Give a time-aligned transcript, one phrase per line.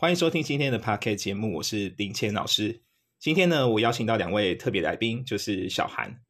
[0.00, 2.82] 欢迎收听今天的 p a r k e t 节目，我是林谦老师。
[3.18, 6.20] 今天呢，我邀请到两位特别来宾，就是小韩，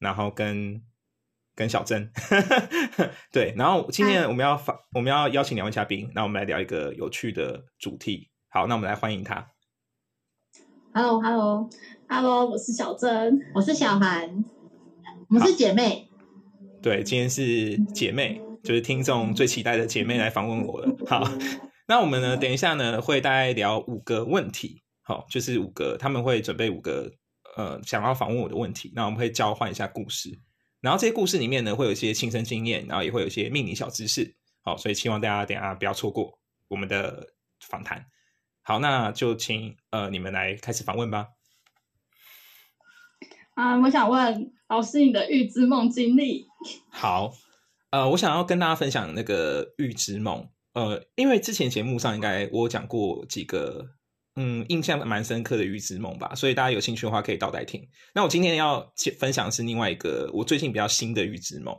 [0.00, 0.82] 然后跟
[1.54, 2.10] 跟小珍。
[3.30, 8.28] 对，然后今天我们要发，我们要邀请两位嘉宾，那我们来聊一个有趣的主题。
[8.48, 9.52] 好，那我们来欢迎他。
[10.92, 14.44] Hello，Hello，Hello，我是小珍，我是小韩，
[15.28, 16.08] 我们是姐妹。
[16.82, 20.96] 对，今天是姐妹，就是听众最期待的姐妹来访问我了。
[21.06, 21.22] 好。
[21.92, 22.38] 那我们呢？
[22.38, 27.12] 等一下呢，会大概聊五个问题，好，就是五个他们会准备五个
[27.54, 30.40] 呃想要访问我的问题，那我们会交换一下故事，
[30.80, 36.38] 然后这些故事里面呢，会有一些亲身经验，然后也会有一些命理小知识，好，所以希望大家等下不要错过
[36.68, 37.26] 我们的
[37.60, 38.06] 访谈。
[38.62, 41.26] 好，那就请呃你们来开始访问吧。
[43.52, 46.46] 啊，我想问老师你的预知梦经历。
[46.88, 47.34] 好，
[47.90, 50.48] 呃，我想要跟大家分享那个预知梦。
[50.74, 53.86] 呃，因为之前节目上应该我讲过几个，
[54.36, 57.86] 嗯，印象蛮深刻的预知梦吧，所以大家有兴趣的话可以倒带听。
[58.14, 61.76] 那我今天要分享是另外一个我最近比较新的预知梦，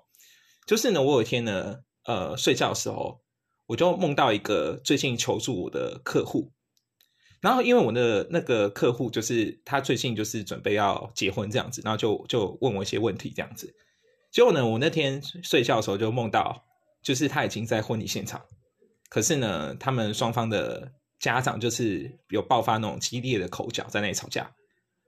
[0.67, 3.21] 就是呢，我有一天呢，呃，睡觉的时候
[3.65, 6.51] 我就梦到一个最近求助我的客户，
[7.41, 13.73] 然后因为我的那个客户就是他最近就是准备要结婚这样子，然后就就问我一些问题这样子，
[14.31, 16.63] 结果呢，我那天睡觉的时候就梦到，
[17.01, 18.39] 就是他已经在婚礼现场。
[19.13, 24.51] 可是呢，他们双方的家长就是有爆发那种激烈的口角，在那里吵架。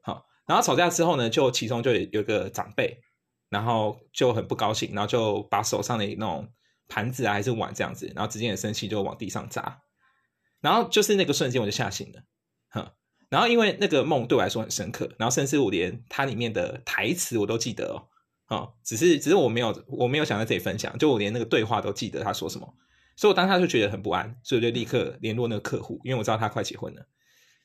[0.03, 2.99] 好，然后吵架之后呢，就其中就有一个长辈，
[3.49, 6.47] 然后就很不高兴，然后就把手上的那种
[6.87, 9.81] 盘子啊还是碗这样子，然后直接很生气，就往地上砸。
[10.61, 12.21] 然后就是那个瞬间，我就吓醒了。
[12.69, 12.87] 哼，
[13.29, 18.05] 然后因为那个梦对我来说很深刻，然后甚至我连它里面的台词我都记得哦。
[18.55, 22.71] 哦，只是只是我没有我没有想在这里分享，就我连那个对话都记得他说什么。
[23.15, 27.07] 所以，我当下就觉得很不安，所以我就立刻联络那个客户，因为我知道他快结婚了。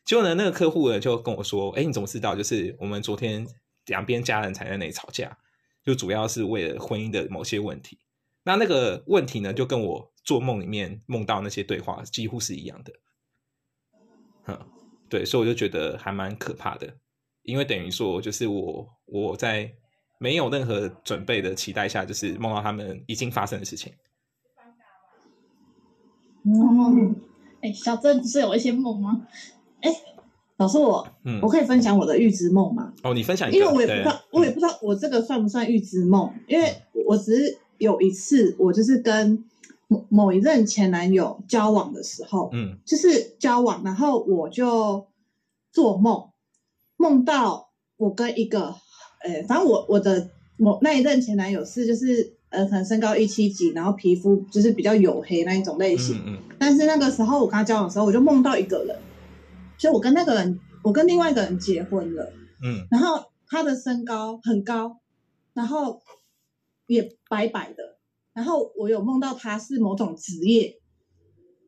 [0.05, 2.35] 结果呢，那个客户呢就跟我说：“哎，你怎么知道？
[2.37, 3.47] 就是我们昨天
[3.87, 5.37] 两边家人才在那里吵架，
[5.85, 7.99] 就主要是为了婚姻的某些问题。
[8.45, 12.93] 那那个问题呢，就跟我做梦里面梦到那些对话几乎是一样的。
[15.09, 16.97] 对，所以我就觉得还蛮可怕的，
[17.43, 19.71] 因为等于说，就是我我在
[20.19, 23.93] 没有任何准备的期待下，就是梦到他们已经发生的事情。”
[26.45, 27.15] 嗯，
[27.61, 29.27] 哎，小郑不是有一些梦吗？
[29.81, 29.91] 哎，
[30.57, 31.07] 老师我，
[31.43, 32.93] 我可以分享我的预知梦吗？
[33.03, 36.75] 哦，你分享，因为我也不知道，我也不知道我这个算不算预知梦，因为
[37.07, 39.45] 我只是有一次，我就是跟
[39.89, 45.07] 某某一任前男友交往的时候，嗯，就是交往，然后我就
[45.73, 46.31] 做梦，
[46.97, 48.75] 梦到我跟一个，
[49.23, 52.40] 呃，反正我我的某那一任前男友是就是。
[52.51, 56.17] 呃，可能身高一七几，然后皮肤就是比较黝黑那一种类型。
[56.27, 56.39] 嗯嗯。
[56.59, 58.99] 但是那个时候我跟他交往的时候，我就梦到一个人，
[59.79, 62.33] 就我跟那个人，我跟另外一个人结婚了。
[62.63, 62.87] 嗯。
[62.91, 64.99] 然后他的身高很高，
[65.55, 66.03] 然后
[66.87, 67.99] 也白白的。
[68.35, 70.77] 然后我有梦到他是某种职业。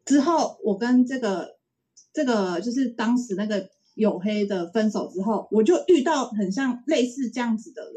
[0.04, 1.56] 之后我跟这个
[2.12, 7.94] 这个就是当时那个黝黑的分手之后，我就遇到很像类似这样子的人。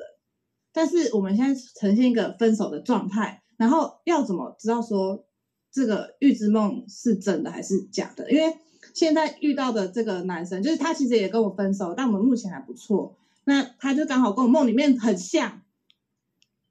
[0.76, 5.26] 但是我们现在呈现一个分手的状态，然后要怎么知道说
[5.72, 8.30] 这个预知梦是真的还是假的？
[8.30, 8.58] 因为
[8.94, 13.16] 现在遇到的这个男生，就是他其实也跟我分手，但我们目前还不错。
[13.46, 15.62] 那他就刚好跟我梦里面很像，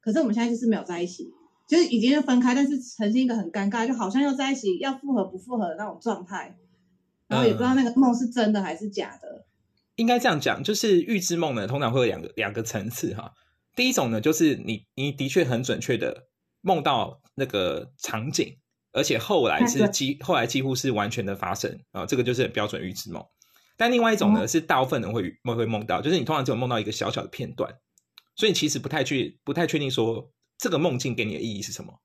[0.01, 1.33] 可是我们现在就是没有在一起，
[1.67, 6.55] 就是已经分开，但是呈现一个很尴尬，就好像要在一起，要复合不复合的那种状态，
[7.27, 9.45] 然后也不知道那个梦是真的还是假的。
[9.95, 13.33] 应该这样讲，就是预知梦呢，通常会有两个两个层次哈。
[13.75, 16.27] 第一种呢，就是你你的确很准确的
[16.61, 18.57] 梦到那个场景，
[18.93, 23.23] 而且后来是几后来几乎是完全的发生啊，这个就是标准预知梦。
[23.75, 27.77] 但另外一种呢，是大部分人会会会梦到，就是你通常只有梦到一个小小的片段，
[28.37, 31.99] 所以其实不太去不太确定说这个梦境给你的意义是什么，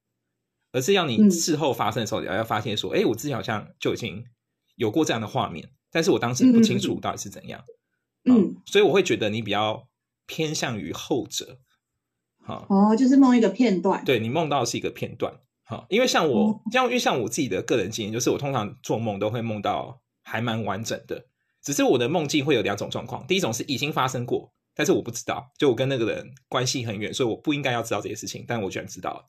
[0.72, 4.25] 而是要你事后发生的时候，要要发现说，哎，我之前好像就已经
[4.75, 7.62] 有过这样的画面，但是我当时不清楚到底是怎样，
[8.24, 9.86] 嗯，所以我会觉得你比较。
[10.30, 11.59] 偏向于后者，
[12.41, 15.34] 好哦，就是梦一个片段，对你梦到是一个片段，
[15.65, 21.27] 好，因为像我，像因为像我自己的个人经验，就是我通常做梦都会梦到还蛮完整的，
[21.60, 29.28] 只是我的梦境会有两种状况，第一种是已经发生过，但是我不知道，就我跟那个人关系很远，所以我不应该要知道这些事情，但我居然知道了。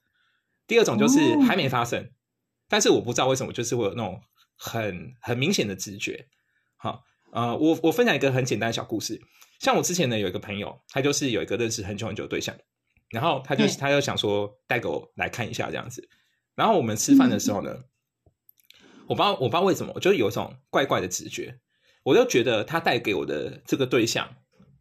[0.68, 2.12] 第二种就是还没发生，
[2.69, 4.21] 但是我不知道为什么，就是会有那种
[4.56, 6.27] 很很明显的直觉，
[6.77, 7.01] 好，
[7.31, 9.19] 呃，我我分享一个很简单的小故事。
[9.62, 12.56] 像我之前呢，有一个朋友，他就是有一个认识很久很久的对象，
[13.12, 16.10] 然后他就他就想说带给我来看一下这样子。
[16.56, 17.84] 然后我们吃饭的时候呢，
[19.06, 21.60] 我我不知道，我不知道为什么，我就有一种怪怪的直觉，
[22.02, 24.36] 我就觉得他带给我的这个对象，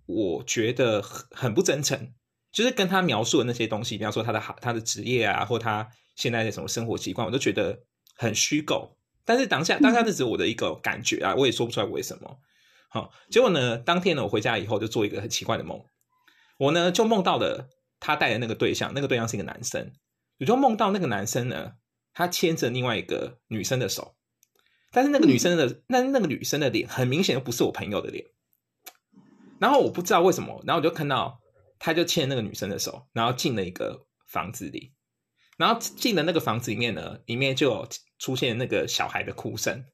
[0.06, 2.15] 我觉得很很不真诚，
[2.50, 5.87] 就是跟他描述的那些东西，比方说他的好他的职业啊，或他
[6.17, 7.79] 现在的什么生活习惯，我都觉得
[8.17, 8.97] 很虚构。
[9.26, 12.41] 但是当下当下这只是我的一个感觉啊，我也说不出来为什么。
[12.90, 15.82] 好，结果呢，当天呢，我回家以后就做一个很奇怪的梦，
[16.58, 19.92] 我呢就梦到了他带的那个对象，那个对象是一个男生，
[20.38, 21.72] 我就梦到那个男生呢。
[22.12, 24.16] 他牵着另外一个女生的手，
[24.90, 28.26] 但是那个女生的那那个女生的脸很明显又不是我朋友的脸。
[29.60, 31.38] 然后我不知道为什么，然后我就看到
[31.78, 34.92] 他就牵那个女生的手，然后进了一个房子里，
[35.56, 37.88] 然后进了那个房子里面呢，里面就
[38.19, 39.84] 出现那个小孩的哭声，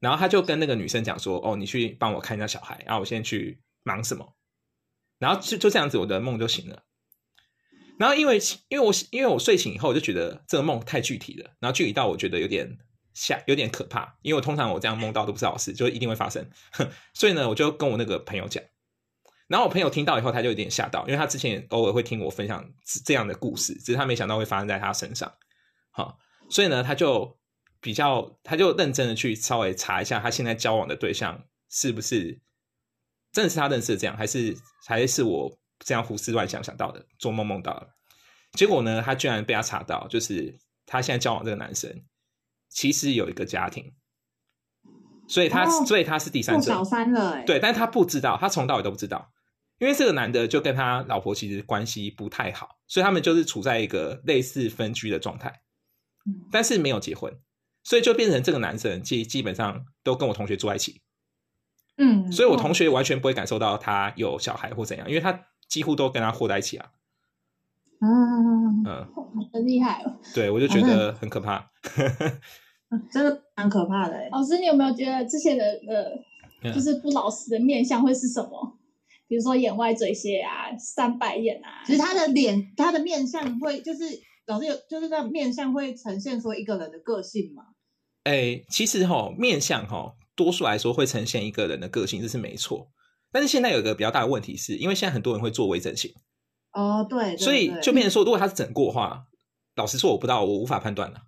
[0.00, 4.36] 然后他就跟那个女生讲说：“哦，你去帮我看一下小孩，然后我先去忙什么。”
[5.18, 6.82] 然后就就这样子，我的梦就醒了。
[7.98, 8.38] 然后因为
[8.68, 12.76] 因为我因为我睡醒以后我就觉得这个梦太具体了，然后具体到我觉得有点
[13.14, 14.18] 吓，有点可怕。
[14.20, 16.46] 因为我通常我这样梦到都不是好事，就一定会发生。
[17.14, 18.62] 所以呢，我就跟我那个朋友讲，
[19.48, 22.70] 然后我朋友听到以后他就有点吓到，因为他之前偶尔会听我分享
[23.06, 25.32] 这样的故事，只是他没想到会发生在他身上。
[25.90, 26.18] 好，
[26.50, 27.38] 所以呢，他就
[27.80, 32.40] 比较他就认真的去稍微查一下他现在交往的对象是不是
[33.32, 34.56] 真的是他认识的这样，还是
[34.86, 35.58] 还是我。
[35.80, 37.94] 这样胡思乱想想到的，做梦梦到了，
[38.52, 42.02] 结果呢，他居然被他查到，就是他现在交往这个男生，
[42.70, 43.92] 其实有一个家庭，
[45.28, 49.30] 所以他所以他是第三者，小三了，对，但是他不知道，他从到尾都不知道，
[49.78, 55.60] 因为这个男的就跟他老婆其实关系不太好，所以他们就是处在一个类似分居的状态，
[56.50, 57.38] 但是没有结婚，
[57.86, 61.00] 所以就变成这个男生基基本上都跟我同学住在一起，
[61.98, 65.46] 嗯，所以我同学完全不会感受到他有小孩或怎样，因为他。
[65.68, 66.92] 几乎都跟他混在一起啊，
[68.00, 69.06] 嗯嗯，
[69.52, 70.14] 很厉害哦。
[70.32, 71.68] 对，我就觉得很可怕，
[73.10, 74.28] 真的蛮可怕的。
[74.30, 78.78] 老师，你有没有觉得这些人的，就是不老实的面相会是什么？
[79.26, 81.82] 比如说眼外嘴斜啊，三白眼啊。
[81.84, 84.04] 其实他的脸，他的面相会，就是
[84.46, 87.64] 老师有，就是那面相会呈现出一个人的个性嘛？
[88.26, 92.88] 哎，其实哈，面相哈，多数来说会呈现一个人的个性，这是没错。
[93.30, 96.12] 但是现在有一个比较大的问题，是因为现在很多人会做微整形
[96.72, 99.26] 哦，对，所以就变成说，如果他是整过的话，
[99.76, 101.22] 老实说我不知道，我无法判断了，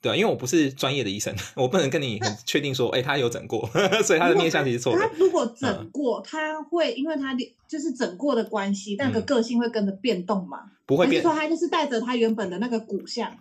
[0.00, 3.68] 对因为我不是专业的医生， 我不能跟你很确定说，哎，他有整过，
[4.04, 4.96] 所以他的面相其实错。
[4.96, 7.34] 他如果整过，他会因为他
[7.66, 10.70] 就是整过的关系，那个个性会跟着变动吗？
[10.86, 13.36] 不会变，说他就是带着他原本的那个骨相。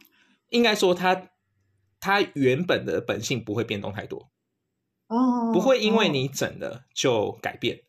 [0.49, 1.29] 应该说他
[2.05, 4.29] 他原本的本性不会变动太多。
[5.07, 7.81] 哦，不会因为你整了就改变。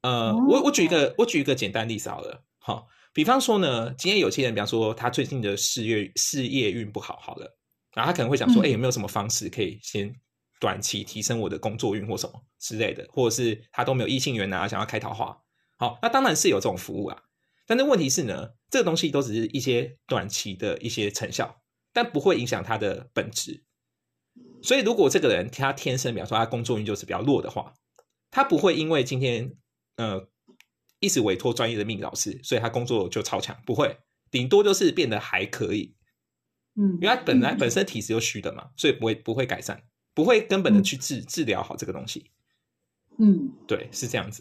[0.00, 7.58] 呃，我我举一个我举一个简单例子好了，好，比方说呢，今天有些人，比方说他最近的事业事业运不好，好了，
[7.94, 10.14] 然后他可能会想说，哎，有没有什么方式可以先
[10.60, 15.38] 短期提升我的工作运或什么之类的，或者是他都没有异性缘啊，想要开桃花，
[15.76, 17.22] 好，那当然是有这种服务啊，
[17.66, 21.60] 但是问题是呢，这个东西都只是一些短期的一些成效，
[21.92, 23.64] 但不会影响他的本质，
[24.62, 27.74] 所以如果这个人他天生，比方说他工作运就是比较弱的话，
[28.30, 29.54] 他不会因为今天。
[29.98, 30.28] 呃，
[31.00, 33.98] 一直委托专业的命理老师，所以他工作就超强，不会，
[34.30, 35.96] 顶多就是变得还可以，
[36.76, 39.82] 嗯，因为他本来本身体质就虚的嘛，所以不会不会改善，
[40.14, 42.30] 不会根本的去治治疗好这个东西，
[43.18, 44.40] 嗯，对，是这样子。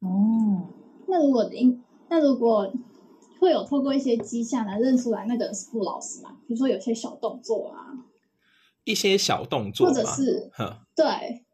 [0.00, 0.68] 哦，
[1.08, 2.70] 那如果因那如果
[3.40, 6.36] 会有透过一些迹象来认出来那个人是傅老实嘛？
[6.46, 7.90] 比如说有些小动作啊，
[8.84, 10.52] 一些小动作，或者是，
[10.94, 11.44] 对。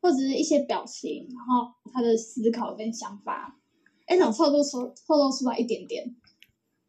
[0.00, 3.56] 或者是一些表情，然后他的思考跟想法，
[4.06, 6.16] 哎，能透露出透露出来一点点。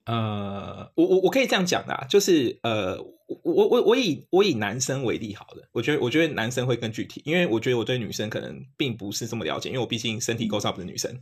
[0.06, 3.00] 呃，我我我可以这样讲的，啊就是呃，
[3.44, 11.16] 我我我以我以男生为例好了，我觉得我觉得男生会更具体，因为我觉得我对女生可能并不是这么了解，因为我毕竟身体构造不是女生，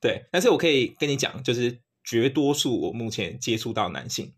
[0.00, 0.24] 对。
[0.32, 1.78] 但是我可以跟你讲，就是
[2.08, 4.32] 绝多数我目前接触到男性，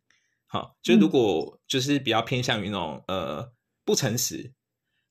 [0.47, 3.53] 好，就如果就是比较偏向于那种呃
[3.85, 4.53] 不诚实。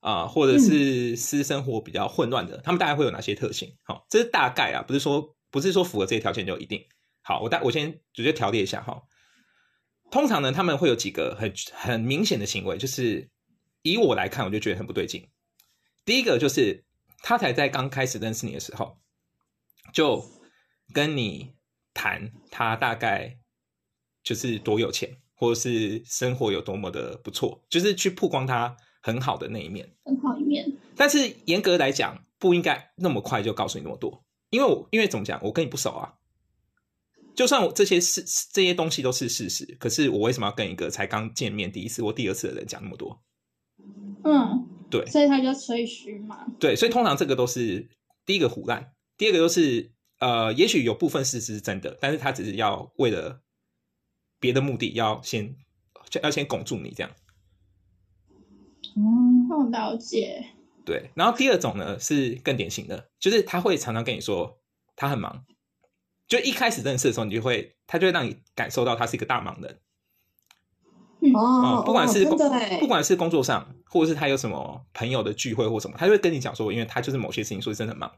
[0.01, 3.75] 啊，或者是私生活比较混乱的，他们大概会有哪些特性？
[3.83, 6.81] 好，这是大概啊，不是说不是说符合这些条件就一定
[7.21, 7.41] 好。
[7.41, 9.03] 我大我先直接条列一下哈。
[10.09, 13.29] 通常呢，他们会有几个很很明显的行为，就是
[13.81, 15.27] 以我来看，我就觉得很不对劲。
[16.05, 16.85] 第一个就是
[17.17, 19.01] 他才在刚开始认识你的时候，
[19.91, 20.23] 就
[20.93, 21.55] 跟你
[21.93, 23.37] 谈他大概
[24.23, 28.75] 就是多有钱，或者是生活有多么的不错，就是去曝光他。
[29.01, 30.69] 很好的那一面，很好一面。
[30.93, 36.15] 但是严格来讲，不应该那么快就告诉你那么多，因为我因为怎么讲，我跟你不熟啊。
[37.33, 43.23] 就算我这些事这些东西都是事实，可是我为什么要跟一个才刚见面第一次或第二次的人讲那么多？
[44.25, 46.45] 嗯，对，所以他就吹嘘嘛。
[46.59, 47.87] 对，所以通常这个都是
[48.25, 53.41] 第一个胡乱，第二个就是呃，也许有部分事实是真的，但是他只是要为了
[54.39, 55.55] 别的目的，要先
[56.21, 57.11] 要先拱住你这样。
[58.95, 60.45] 嗯，了解。
[60.85, 64.59] 对，然后第二种呢是更典型的，就是他会常常跟你说
[64.95, 65.45] 他很忙，
[66.27, 69.79] 就一开始认识的时候，你就会他就会让你感受到他是一个大忙人。
[71.35, 78.11] 哦，不管是不管是工作上，或者是他有什么朋友的聚会或什么，他就会跟你讲说，因为他就是某些事情，所以真的很忙。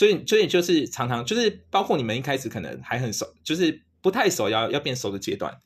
[0.00, 5.60] 所以，所以就是常常就是包括你们一开始可能还很熟，就是不太熟，要要变熟的阶段，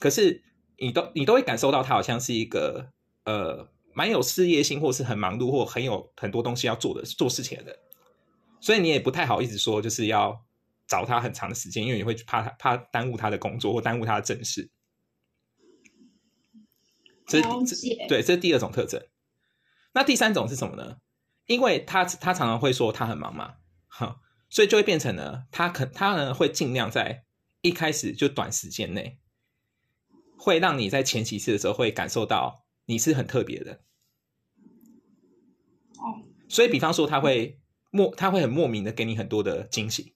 [0.00, 0.42] 可是
[0.78, 2.90] 你都你都会感受到他好像是一个
[3.24, 3.68] 呃。
[3.94, 7.76] 蛮有事业心，或是很忙碌，或很有很多东西要做的做事情的人，
[8.60, 10.44] 所以你也不太好意思说，就是要
[10.86, 14.70] 找他很长的时间，因为你会怕他怕耽误他的工作或耽误他的正事。
[17.26, 17.42] 这
[18.08, 19.04] 对，这是第二种特征。
[19.94, 20.98] 那第三种是什么呢？
[21.46, 23.58] 因为他他常常会说他很忙嘛，哈，
[24.50, 27.24] 所以就会变成呢，他可他呢会尽量在
[27.60, 29.18] 一开始就短时间内，
[30.36, 33.80] 会让你在前几次的时候会感受到你是很特别的。
[35.98, 40.14] 哦所以，比方说，他会莫他会很莫名的给你很多的惊喜。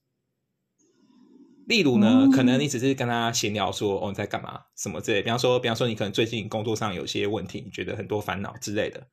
[1.67, 4.63] 例如呢，可能你只是跟他闲聊说：“哦，你在干嘛？
[4.75, 9.07] 什么之类。”比方说，比方说，你可能最近工作上有些问题，你觉得很多烦恼之类的。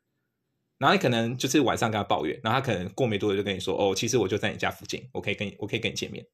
[0.81, 6.27] 然后你可能就是晚上跟他抱怨，然后他可能过没多久就跟你说：“哦，其实我就在你家附近，我可以跟你，我可以跟你见面。”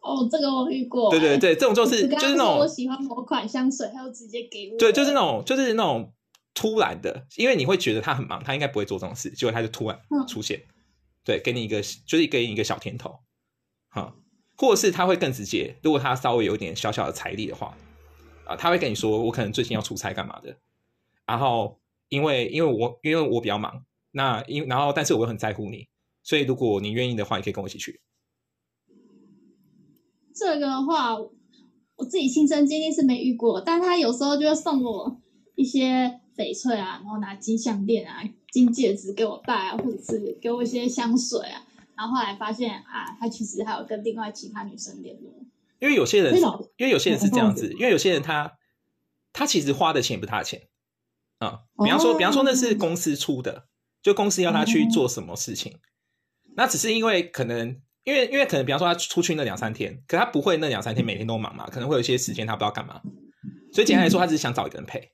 [0.00, 1.10] 哦，这个我遇过。
[1.10, 4.78] 对对对，这种就是就是那种我喜欢某款香水，他就直接给我。
[4.78, 6.12] 对，就是那种就是那种。
[6.54, 10.60] 突然的，因为你会觉得他很忙，他应该不会做这种事，结果他就突然出现，
[11.24, 13.20] 对，给你一个就是给你一个小甜头，
[13.88, 14.14] 哈，
[14.58, 17.74] 或者是他会更直接，如果他稍微有一点小小的财力的话，
[18.44, 20.54] 啊，他会跟你说，我可能最近要出差干嘛的，
[21.24, 21.80] 然后
[22.12, 25.88] 因为因为我因为我比较忙，那因然后但是我很在乎你，
[26.22, 28.00] 所以如果你愿意的话，你可以跟我一起去。
[30.34, 35.20] 这个的话，我自己亲身经历是没遇过，但他有时候就会送我
[35.54, 36.20] 一些。
[36.34, 41.62] 翡翠啊，然后拿金项链啊、金戒指给我戴啊，或者是给我一些香水啊，
[41.94, 45.30] 然后后来发现啊，他其实还有跟另外其他女生联络。
[45.78, 46.34] 因为有些人，
[46.78, 48.50] 因为有些人是这样子，因为有些人他
[49.34, 50.62] 他其实花的钱不是他的钱
[51.42, 51.60] 啊。
[51.84, 53.66] 比方说，比方说那是公司出的，
[54.02, 55.78] 就公司要他去做什么事情，
[56.56, 63.00] 那只是因为可能，因为因为可能，比方说他出去那两三天，可他不会那两三天每天都忙嘛，可能会有一些时间他不知道干嘛，
[63.72, 65.10] 所以简单来说，他只是想找一个人陪。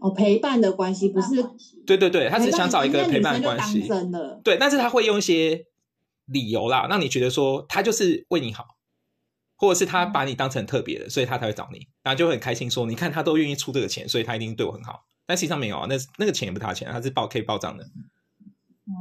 [0.00, 1.42] 哦，陪伴的关系不是，
[1.84, 5.66] 对对对，他只是想找一个陪伴的关系，真的，对，但是他会用一些
[6.26, 8.64] 理由啦，让你觉得说他就是为你好，
[9.58, 17.84] 或者是他把你当成特别的，所以他才会找你，然后就会很开心说，你看他都愿意出这个钱，所以他一定对我很好，但实际上没有啊，那那个钱也不是他钱，他是报可以报账的。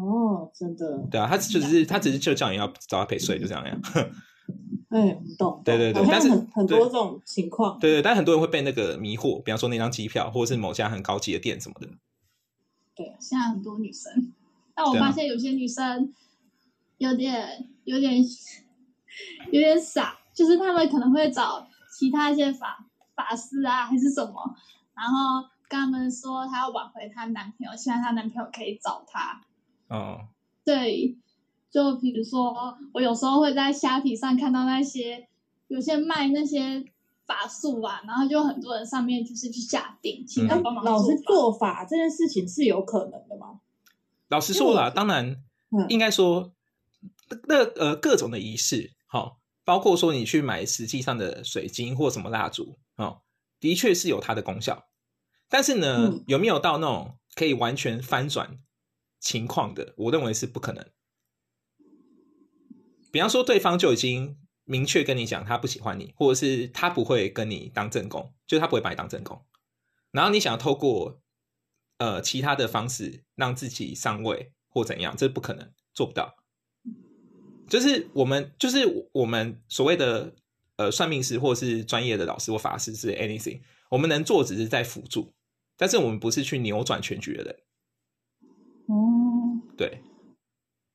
[0.04, 3.82] 哦，真的，对啊，他只是他只是就叫你要找他陪睡，就这样样。
[4.90, 11.88] 哎，懂，对对对，但是很很多这种情况，对对，但很多人会被那个迷惑，比方说那张机票，或者是某家很高级的店什么的。
[12.96, 14.34] 对，现在很多女生，
[14.74, 16.14] 但我发现有些女生
[16.98, 18.18] 有点有点
[19.52, 21.68] 有点傻，就是他们可能会找
[21.98, 24.34] 其他一些法法师啊，还是什么，
[24.94, 29.42] 然后跟他们说她要挽回她男朋友，希望她男朋友可以找她。
[29.88, 30.28] 哦，
[30.64, 31.18] 对。
[31.70, 35.28] 就比如说，我有时候会在虾皮上看到那些
[35.68, 36.84] 有些卖那些
[37.26, 43.60] 法术啊，然后就很多人上面就是去下定，请他帮忙老师做法这件事情是有可能的吗？
[44.30, 45.36] 老实说了，当然
[45.90, 46.54] 应该说
[47.48, 49.34] 那呃各种的仪式，哈，
[49.68, 53.24] 包括说你去买实际上的水晶或什么蜡烛，哦，
[53.60, 54.88] 的确是有它的功效，
[55.50, 58.62] 但是呢，有没有到那种可以完全翻转
[59.20, 59.94] 情况的？
[59.98, 60.90] 我认为是不可能。
[63.12, 69.46] 比方说，对方就已经明确跟你讲他不喜欢你，或者是他不会跟你当正宫，就是他不会把你当正宫。
[70.12, 71.22] 然后你想要透过
[71.98, 76.38] 呃其他的方式让自己上位或怎样，这不可能做不到。
[77.68, 80.34] 就是我们就是我们所谓的
[80.78, 83.60] 呃算命师或者是专业的老师或法师是 anything，
[83.90, 85.32] 我们能做只是在辅助，
[85.78, 87.56] 但是我们不是去扭转全局的人。
[88.88, 90.00] 哦，对。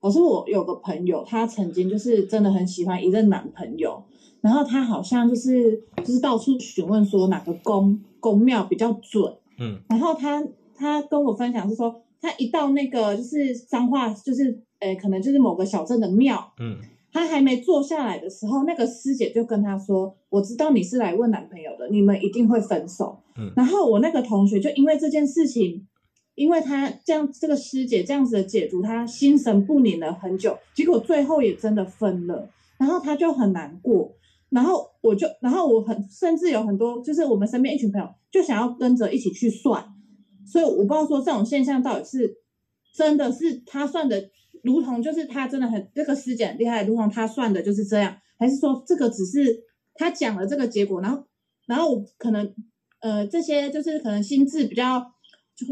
[0.01, 4.03] 可是我有个朋友，他曾经就是真的很喜欢一任男朋友，
[4.41, 16.77] 然后他好像就是就是到处询问说哪个宫宫庙比较准，嗯，然后他他跟我分享是说，他一到那个就是脏话，就是诶可能就是某个小镇的庙，嗯，
[17.13, 25.87] 他还没坐下来的时候，那个师姐就跟他说：“我知道你是来问男朋友的，你们一定会分手。”嗯，然后我那个同学就因为这件事情，
[26.35, 34.13] 因为他这样这个师姐这样子的解读，他心神不宁了很久，结果最后也真的分了，然后他就很难过。
[34.51, 39.83] 然后我就，然后我很甚至有很多，就是我们身边一群朋友就想要跟着一起去算，
[40.45, 42.37] 所以我不知道说这种现象到底是
[42.93, 44.31] 真的是他算的。
[44.63, 51.27] 如同就是他真的很这个师姐很厉害，如同他算的就是这样，还是说这个只是他讲了这个结果，然后
[51.67, 52.55] 然后可能
[53.01, 55.13] 呃这些就是可能心智比较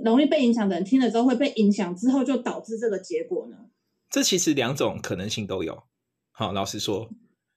[0.04, 3.56] 容易被影响的人听了之后会被影响，之后就导致这个结果呢？
[4.08, 5.84] 这其实两种可能性都有。
[6.32, 7.08] 好，老实说，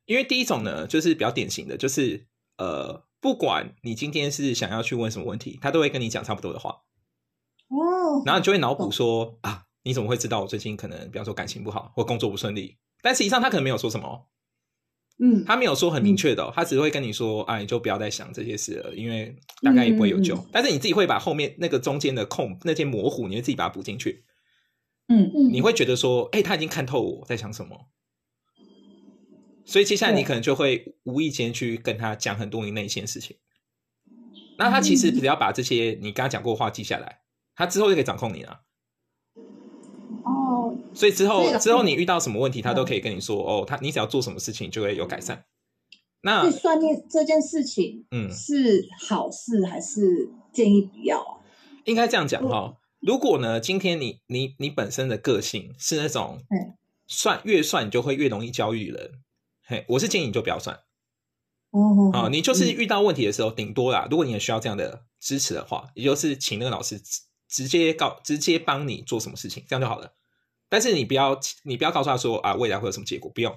[0.05, 2.27] 因为第一种呢就是比较典型的，就是
[2.57, 6.83] 呃不管你今天是想要去问什么问题，他都会跟你讲差不多的话。
[7.69, 9.65] 哦，然后你就会脑补说啊。
[9.83, 12.77] 你怎么会知道我最近可能，比方说感情不好或工作不顺利？
[13.01, 14.29] 但实际上他可能没有说什么，
[15.19, 20.37] 嗯，他没有说很明确的，他只会跟你说，哎，你就不要再想这些事了，因为大概也不会有救。
[20.51, 24.23] 但是你自己会把后面那个中间的空那些模糊，你会自己把它补进去，
[25.07, 27.89] 嗯嗯，你会觉得说，哎，他已经看透我在想什么，
[29.65, 33.37] 所以接下来你可能就会无意间去跟他讲很多你内心的事情。
[34.57, 37.19] 那他其实只要把这些你跟他讲过话记下来，
[37.55, 38.61] 他之后就可以掌控你了。
[40.93, 45.45] 所以之后之后你遇到什么问题，他都可以跟你说哦，他你只要做什么事情就会有改善。
[46.21, 51.43] 那算命这件事情，嗯，是好事还是建议不要啊？
[51.83, 52.77] 应该这样讲哈。
[53.01, 56.41] 如果呢，今天你你你本身的个性是那种，
[57.07, 59.11] 算越算你就会越容易教育人，
[59.65, 60.79] 嘿，我是建议你就不要算。
[61.71, 67.01] 哦，啊，你就是遇到问题的时候，顶多啦，如果你也需要这样的支持的话，也就是请那个老师
[67.47, 70.13] 直接告直接帮你做什么事情，这样就好了。
[70.69, 73.55] 但是你不要，你不要告诉他说啊，未来会有什么结果，不用。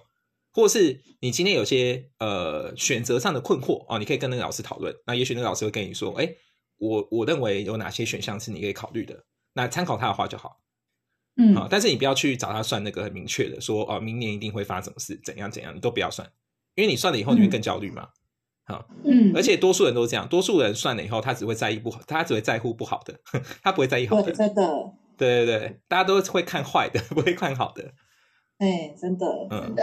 [0.52, 4.95] 或是你今天有些呃选择上的困惑哦，你可以跟那个老师讨论。
[5.07, 6.31] 那也许那个老师会跟你说，哎，
[6.78, 10.62] 我我认为有哪些选项是你可以考虑的，那参考他的话就好。
[11.37, 11.69] 嗯，好。
[11.69, 16.27] 但是你不要去找他算那个很明确的，说哦，明年一定会发生什么事，怎样怎样，你都不要算，
[16.75, 18.09] 因为你算了以后你会更焦虑嘛。
[18.66, 19.33] 好，嗯。
[19.35, 23.18] 而且多数人都是这样，多数人算了以后，他只会在意不好，他只会在乎不好的，
[23.62, 24.33] 他不会在意好的。
[24.33, 24.62] 真的。
[25.16, 27.94] 对对对，大家都会看坏的， 不会看好的。
[28.59, 29.83] 哎，真的，真的。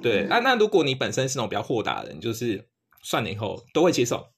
[0.00, 2.68] 对，那那如果你本身是那种比较豁达的人，就是
[3.02, 4.28] 算了以后都会接受，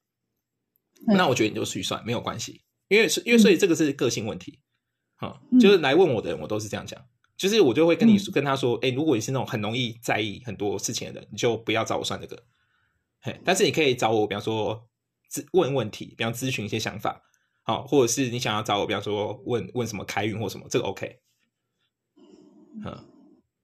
[1.06, 4.60] 那我觉得你就去算没有关系，因为因为所以这个是个性问题。
[5.16, 7.00] 哈，就是来问我的人，我都是这样讲，
[7.36, 12.42] 就是我就会跟你跟他说，哎，如果你是那种很容易在意很多事情的人，你就不要找我算这个。
[13.24, 14.86] 嘿，但是你可以找我，比方说
[15.32, 17.22] 咨问问题，比方咨询一些想法。
[17.62, 21.20] 好，或者是你想要找我，比方说问问什么开运或什么，这个 OK。
[22.84, 23.04] 嗯，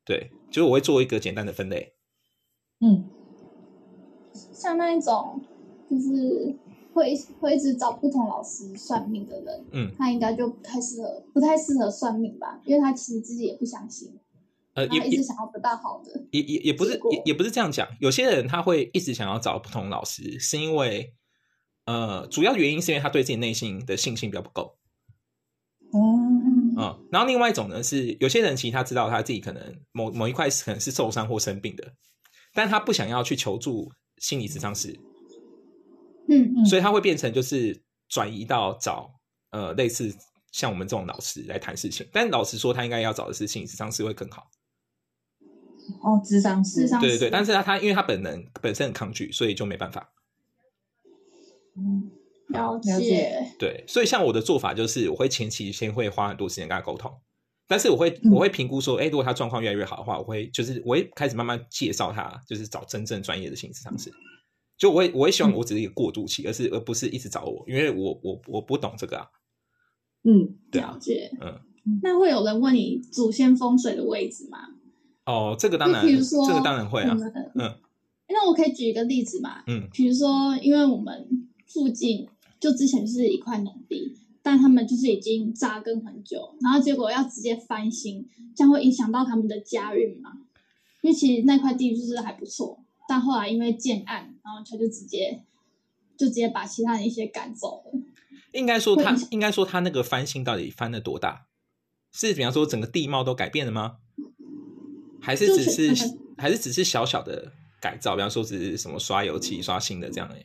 [0.07, 1.93] 对，就是我会做一个简单的分类。
[2.79, 3.05] 嗯，
[4.33, 5.43] 像那一种
[5.91, 6.57] 就是
[6.95, 12.63] 会会一直找不同老师算命的人，嗯，他应该就不太适合，不太适合算命吧？
[12.65, 14.19] 因为他其实自己也不相信，
[14.89, 17.89] 呃，也一直想要不大好的，也也也不是也也不是这样讲。
[18.01, 21.15] 有些人他会一直想要找不同老师，是因为。
[21.87, 24.77] 呃，主要原因是因为他对自己内心的信心比较不够。
[25.91, 25.99] 哦，
[26.79, 31.93] 嗯，然后另外一种呢是，有些人其实他知道他自己可能某某一块可能是受伤或生病的，
[32.55, 34.97] 但他不想要去求助心理咨商师。
[36.29, 39.11] 嗯嗯，所以他会变成就是转移到找
[39.51, 40.15] 呃类似
[40.53, 44.47] 像我们这种老师来谈事情，但老实说，他应该要找的是心理咨商师会更好。
[46.03, 50.13] 哦，智商师，对对对，但是他他因为他本人本身很抗拒，所以就没办法。
[51.77, 52.11] 嗯，
[52.49, 53.55] 了解。
[53.59, 57.11] 对，所以像我的做法就是，我会前期先会花很多时间跟他沟通，
[57.67, 64.13] 但是我会我会评估说，哎，如果他状况越来越好的话，我会就是我会开始慢慢介绍他，就是找真正专业的心理咨师。
[64.77, 69.27] 就我会我会希望我只是一个过渡期，而是而不是一直找我，因为我我我不懂这个啊。
[70.25, 71.31] 嗯，了解。
[71.41, 71.61] 嗯，
[72.03, 74.59] 那会有人问你祖先风水的位置吗？
[75.31, 77.17] 哦，这个当然，这个当然会啊。
[77.55, 77.75] 嗯，
[78.29, 79.63] 那我可以举一个例子嘛？
[79.67, 81.47] 嗯，比如说，因为我们。
[81.73, 82.27] 附近
[82.59, 90.33] 就之前是一块农地，但他们就是已经扎根很久，然后结果要直接翻新，将会影响到他们的家运嘛？
[91.01, 95.45] 因为其实那块地就是还不错，但后来因为建案，然后他就直接
[96.17, 97.93] 就直接把其他人一些赶走了。
[98.51, 101.47] 应该说他应该说他那个翻新到底翻了多大？
[102.11, 103.99] 是比方说整个地貌都改变了吗？
[105.21, 108.15] 还是只是还是只是小小的改造？
[108.17, 110.37] 比方说只是什么刷油漆、刷新的这样的？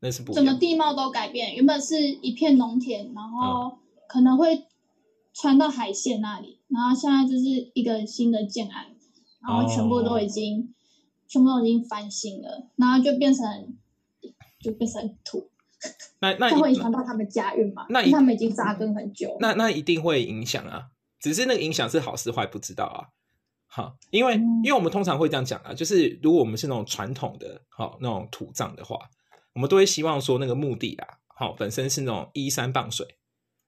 [0.00, 4.66] 那是不整个地貌都改变，原本是一片农田，然后可能会
[5.32, 8.94] 穿到海线那里，然后现在就是一个新的建案，
[9.40, 10.74] 然后全部都已经
[11.26, 13.74] 全部都已经翻新了，然后就变成
[14.60, 15.50] 就变成土。
[16.20, 17.86] 那 那会影响到他们家运吗？
[17.88, 19.36] 那他们已经扎根很久。
[19.40, 20.88] 那那一定会影响啊，
[21.20, 23.08] 只是那个影响是好是坏不知道啊。
[23.76, 28.98] 好，因为因为我们通常会这样讲啊，就是如果我们是那种传统的好那种土葬的话，
[29.52, 33.06] 我们都会希望说那个墓地啊，好本身是那种依山傍水，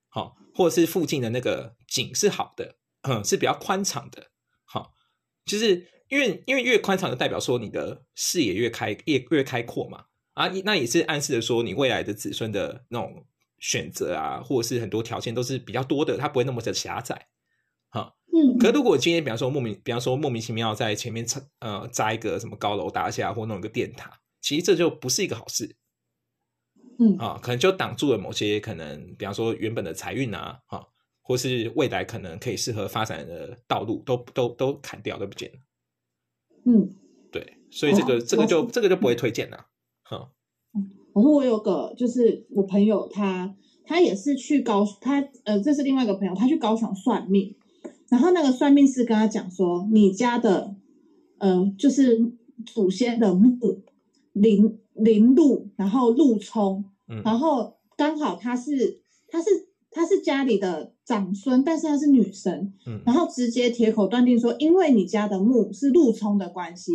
[0.09, 4.29] 好或者是附近的那个景是好的，嗯是比较宽敞的，
[4.64, 4.92] 好，
[5.44, 10.07] 就是因为因为越宽敞就代表说你的视野越开越越开阔嘛。
[10.33, 13.27] 啊，那也是暗示的说，你未来的子孙的那种
[13.59, 17.27] 选择啊，或者是很多条件都是比较多的，它不会那么的狭窄。
[17.90, 18.59] 哈，嗯。
[18.59, 21.27] 可如果今天，比方说莫名，比方说莫名其妙在前面
[21.61, 25.77] 呃扎一个什么高楼大厦，或弄一个电塔，其实这就不是一个好事。
[26.98, 27.16] 嗯。
[27.18, 30.87] 啊，可能就挡住了某些可能，比方说原本的财运啊，哈，
[31.22, 35.59] 或是未来可能可以适合发展的道路，都都都砍掉，都不见了。
[36.64, 36.94] 嗯，
[37.31, 39.66] 对，所以这个这个就这个就不会推荐了。
[40.03, 40.31] 哈
[40.74, 47.57] 嗯，我说我有个就是我朋友，他他也是去高他呃，这是另外一个朋友，他去高雄算命，
[48.09, 50.75] 然后那个算命师跟他讲说，你家的
[51.38, 52.33] 呃就是
[52.66, 53.57] 祖先的墓
[54.33, 56.85] 临临路，然后路冲，
[57.25, 59.51] 然后刚好他是他是
[59.90, 66.92] 他是家里的长孙，但是他是女生，嗯，然后直接铁口断定说，因为你家的墓是路冲的关系。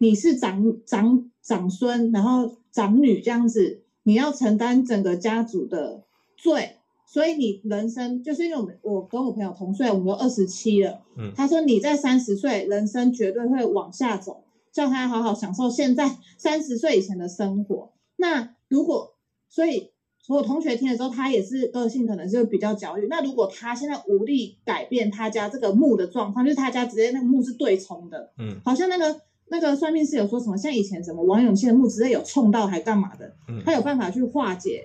[0.00, 6.04] 你是长长长孙，然后长女这样子，你要承担整个家族的
[6.36, 6.77] 罪，
[7.10, 17.90] 所以你人生就是因为我们我跟我朋友同岁，我们都二十七了，嗯，他说你在三十岁，人生绝对会往下走，叫他好好享受现在三十岁以前的生活。
[18.16, 19.14] 那如果
[19.48, 19.90] 所以
[20.28, 23.06] 我同学听了之后，他也是个性可能就比较焦虑。
[23.08, 29.20] 那如果他现在无力改变他家这个墓的状况，就是他家直接那个墓是对冲的，嗯，好像那个。
[29.50, 30.58] 那个算命师有说什么？
[30.58, 33.34] 像以前什么王永庆的墓直接有冲到还干嘛的？
[33.64, 34.84] 他有办法去化解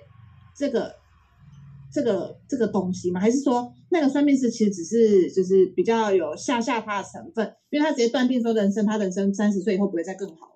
[0.56, 0.94] 这个
[1.94, 3.20] 这个这个东西吗？
[3.20, 7.54] 还是说那个算命师其实只是就是比较有吓吓他的成分？
[7.70, 10.50] 因为他直接断定说人生他人生三十岁以后不会再更好。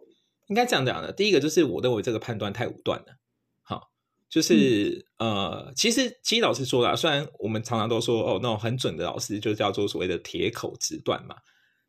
[0.48, 1.12] 应该这样讲的。
[1.12, 3.18] 第一个就是我认为这个判断太武断了。
[3.62, 3.90] 好，
[4.28, 11.36] 就是呃，其实其实老师说了，虽然我们常常都说哦，那种很准的老师就叫做所谓的铁口直断嘛。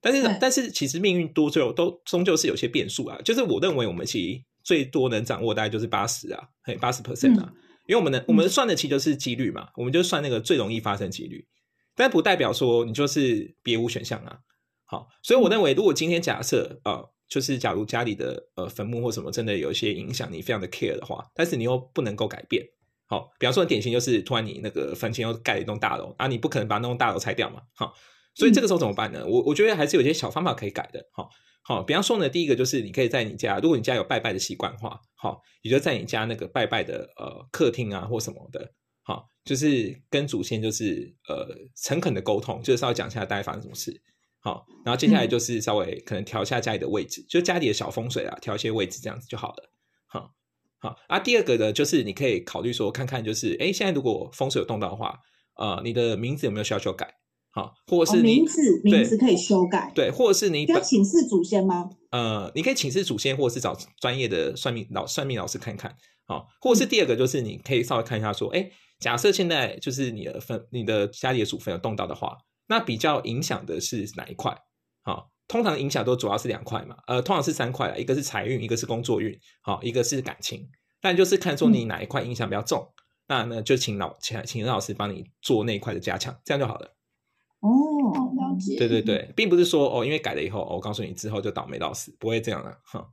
[0.02, 3.20] 但是，但是，其实命运多就都终究是有些变数啊。
[3.24, 7.52] 就是我认为，我们其实最多能掌握大概就是八十啊，嘿，八十 percent 啊。
[7.90, 11.48] 因为我们的我们算的其实就是几率嘛，我们就算那个最容易发生几率，
[11.96, 14.38] 但不代表说你就是别无选项啊。
[14.86, 22.64] 好，所以我认为，如果今天假设啊，就是假如家里的呃坟墓或什么真的有一些影响，你非常的 care 的话，但是你又不能够改变。
[23.08, 27.96] 好，比方说典型就是突然你那个坟前又盖了一栋大楼啊，你不可能把那栋大楼拆掉嘛，好。
[28.40, 29.26] 所以这个时候怎么办呢？
[29.28, 31.06] 我我觉得还是有些小方法可以改的。
[31.12, 31.30] 好，
[31.62, 38.72] 好，比方说呢，第一个就是你可以在你家，如果你家有拜拜的习惯的话，好，你就在你家那个拜拜的呃客厅啊或什么的，
[39.04, 44.02] 好，就是跟祖先就是呃诚恳的沟通，就是稍微讲一下大概发生什么事。
[44.42, 49.70] 好，然后接下来就是稍微可能调一下家里的位置，就家里的小风水啊，调一些位置这样子就好了。
[50.08, 50.34] 好，
[50.80, 51.20] 好啊。
[51.20, 55.20] 第二个呢，就是你可以考虑说，看看就是，哎，现在如果风水有动到的话，
[55.58, 57.19] 呃，你的名字有没有需要修改？
[57.52, 61.90] 好，或者是名字名字可以修改，对，或者是你要请示祖先吗？
[62.12, 65.96] 呃，你可以请示祖先，或者是找专业的算命老算命老师看看。
[66.28, 74.56] 好，或者是第二个，就是你可以稍微看一下，说，哎，假设现在就是你的分，你的家里的祖坟有动到的话，那比较影响的是哪一块？
[75.02, 80.70] 好，通常影响都主要是两块嘛，呃，通常是三块，一个是财运，一个是工作运，好，一个是感情。
[81.02, 82.88] 但就是看说你哪一块影响比较重，
[83.28, 86.96] 那那就请老请请任老师帮你做那一块的加强，这样就好了。
[87.60, 87.70] 哦，
[88.36, 88.78] 了解。
[88.78, 93.06] 对对对，并不是说哦，因为改了以后，我告诉你之后就倒霉到死，不会这样的哈。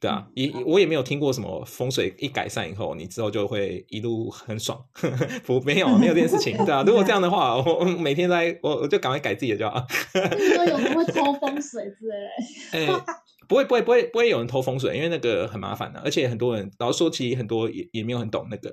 [0.00, 4.78] 对啊，也我也没有听过什么风水一改善以后，你之后就会一路很爽。
[5.46, 6.82] 不，没有没有这件事情，对啊。
[6.86, 9.86] 如果这样的话，我每天在我我就赶快改自己的就好。
[10.12, 12.28] 说有人会偷风水之类？
[12.86, 13.04] 哎，
[13.48, 18.72] 不会不会不会不会有人偷风水，因为那个很麻烦的，而且很多人老实说，其实很多也也没有很懂那个。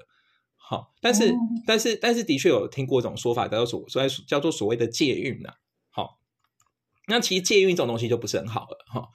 [0.71, 1.33] 好，但是
[1.67, 5.55] 但是但是的确有听过一种说法，叫做所所叫做所谓的借运呐。
[5.89, 6.17] 好，
[7.07, 8.77] 那其实借运这种东西就不是很好了。
[8.87, 9.09] 哈，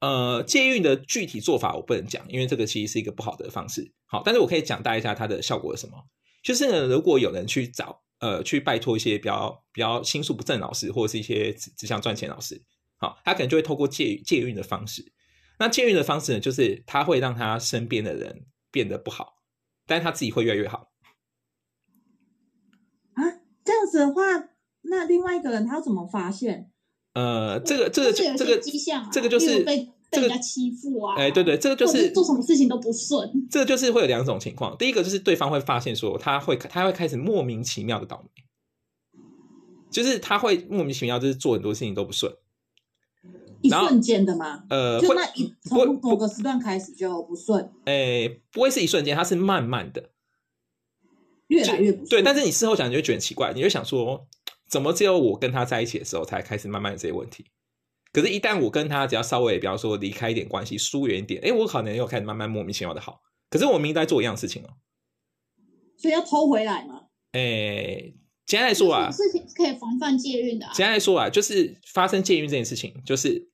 [0.00, 3.92] 呃，借运的具体做法我不能讲，因为这个其实是一个不好的方式。
[4.06, 6.06] 好，但是我可以讲大一下它的效果是什么。
[6.42, 12.64] 就是呢，如果有人去找呃去拜托一些比较比较心术不正老师，或者是一些只只想赚钱老师，
[12.96, 15.12] 好，他可能就会透过借借运的方式。
[15.58, 19.34] 那借运的方式呢，就是他会让他身边的人变得不好，
[19.86, 20.92] 但是他自己会越来越好。
[23.66, 24.22] 这样子的话，
[24.82, 26.68] 那另外一个人他要怎么发现？
[27.12, 33.30] 呃，这个这个这个迹象，这个就是被被人家欺负啊，哎，对对，这个就是做什么事情都不顺。
[33.48, 39.20] 这个就是会有两种情况，第一个就是对方会发现说他会他会开始莫名其妙的倒霉，
[39.92, 42.32] 就是他会莫名其妙就是做很多事情都不顺。
[43.62, 44.64] 一瞬间的吗？
[44.68, 47.72] 呃，就那一从某个时段开始就不顺。
[47.84, 50.10] 哎，不会是一瞬间，它是慢慢的，
[51.48, 52.06] 越来越不。
[52.06, 54.26] 对，但是你事后想，你就觉得很奇怪，你就想说，
[54.68, 57.46] 怎么只有我跟他在一起的时候才开始慢慢的这些问题？
[58.12, 63.20] 可是，一旦我跟他只要稍微，比方说离开一点关系，疏远一点，哎，我可能又开始慢慢莫名其妙的好。
[63.50, 64.70] 可是我明明在做一样事情哦，
[65.96, 67.06] 所以要偷回来嘛？
[67.32, 68.12] 哎，
[68.46, 70.66] 简单来说啊，事情可以防范借运的。
[70.74, 73.50] 简单来说啊，就是发生借运这件事情，就是。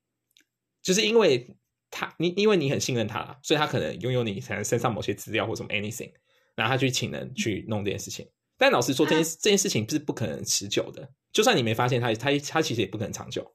[0.83, 1.47] 就是因为
[1.91, 6.11] 他，你因为你很信任他，所以他可能拥有你可能身上某些资料或什么 anything，
[6.55, 8.29] 然后他去请人去弄这件事情。
[8.59, 11.11] 但老实说，这件这件事情是不可能持久的。
[11.33, 13.55] 就算你没发现他，他他其实也不可能长久，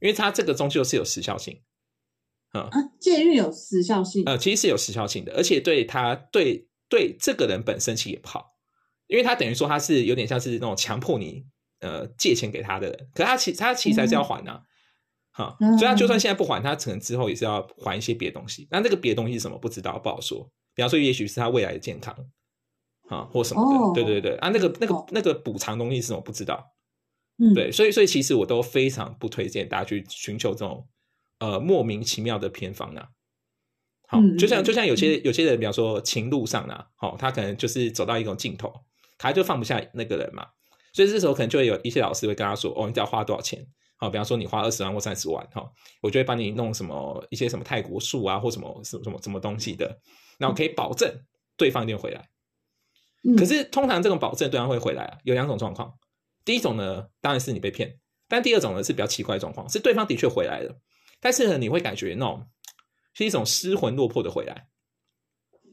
[0.00, 1.62] 因为他这个终究是有时效性。
[2.50, 4.22] 啊，借欲有时效性？
[4.24, 8.52] 呃，其实是有时效性的，而且对他对对这个人本身其实也不好，
[9.06, 11.44] 因为他等于说他是有点像是那种强迫你
[11.80, 14.62] 呃借钱给他的人，可他其他其实还是要还的。
[15.32, 18.66] 啊，所以他就算现在不还，他可能之后也是要还一些别的东西。
[18.70, 19.56] 那这个别的东西是什么？
[19.58, 20.50] 不知道，不好说。
[20.78, 22.14] 比方说，也许是他未来的健康，
[23.08, 24.00] 啊，或什么的。
[24.00, 26.20] 对对对，啊，那个那个那个补偿东西是什么？
[26.20, 26.72] 不知道。
[27.38, 30.86] 嗯，对，所以所以其实我都非常不推荐大家去寻求这种
[31.40, 33.08] 呃莫名其妙的偏方啊。
[34.06, 38.72] 好，就像就像有些有些人，比方说情路上啊，好，他可能就是走到一种尽头，
[39.18, 40.46] 他就放不下那个人嘛。
[40.92, 43.66] 所以这时候可能就会有一些老师会跟他说：“哦，你只要花多少钱？”
[44.00, 45.68] 好，比方说你花二十万或三十万，哈，
[46.00, 49.98] 我就会帮你弄什么一些什么泰国树啊，或什么什么什么什么东西的，
[50.38, 51.22] 那我可以保证
[51.56, 52.30] 对方一定回来。
[53.36, 55.98] 可是通常这种保证对方会回来啊，有两种状况。
[56.44, 57.90] 第一种呢，当然是你被骗；
[58.26, 60.80] 但第二种呢是比较奇怪的状况，是对方的确回来了，
[61.20, 62.46] 但是呢你会感觉那种
[63.12, 64.68] 是一种失魂落魄的回来。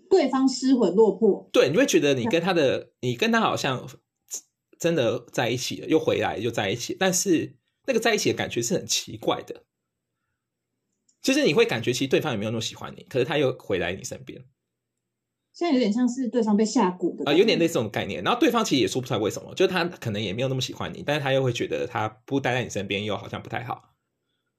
[0.09, 3.87] 对方失魂落魄，对，你会觉得你跟他的，你跟他好像
[4.79, 7.57] 真的在一起了，又回来又在一起，但是。
[7.87, 9.63] 那个在一起的感觉是很奇怪的，
[11.21, 14.43] 就是你会感觉其实对方也没有那么喜欢你，可是他又回来你身边，
[15.55, 18.21] 现在有点像是对方被下蛊的啊，有点类似这种概念。
[18.21, 23.95] 然后对方其实也说不出来为什么，就是他可能也没有那么喜欢你，但是他又会觉得他不待在你身边又好像不太好，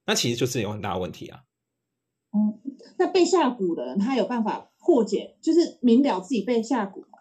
[0.06, 1.42] 那其实就是有很大的问题啊。
[2.32, 2.58] 嗯，
[2.98, 7.18] 那被下蛊的人他有办法破解，就是明了自己被下蛊吗？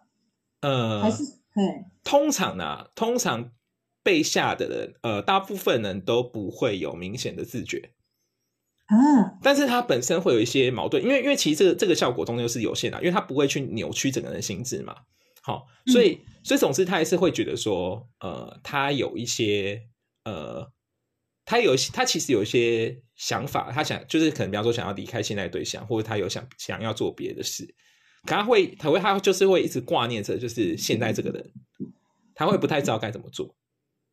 [0.62, 3.52] 呃，还是对，通常呢，通常。
[4.06, 7.90] 被下的人，呃，大部分人都不会有明显的自觉
[8.88, 8.96] 啊，
[9.42, 14.96] 但是他本身会有一些矛盾，因为因为其实这个这个效果终究是有限的，因为他不会去扭曲整个人心智嘛，
[15.42, 19.82] 好，所以所以总之他还是会觉得说，呃，他有一些
[20.24, 20.72] 呃，
[21.46, 27.66] 他有他其实有一些想法，他想就是可能比方说想要离开现在对象，或者他有想想要做别的事，
[28.24, 31.52] 可他会他会他就是会一直挂念着就是现在这个人，
[32.36, 33.56] 他会不太知道该怎么做。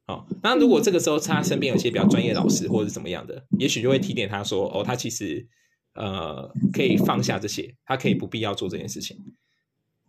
[0.07, 5.47] 好，那如果这个时候他身边有些比较专业老师或者怎么样的，也许就会提点他说：“哦，他其实
[5.95, 9.17] 呃可以放下这些，他可以不必要做这件事情。”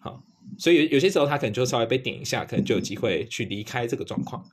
[0.01, 0.23] 好，
[0.57, 4.43] 所以有有些时候他可能就稍微被点一下，可能就有机会去离开这个状况。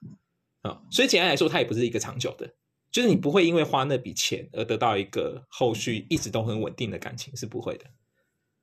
[0.61, 2.55] 啊，所以简单来说，他也不是一个长久的，
[2.93, 7.87] 就是你不会因为花那笔钱而得到一个后续一直都很稳定的感情，是不会的。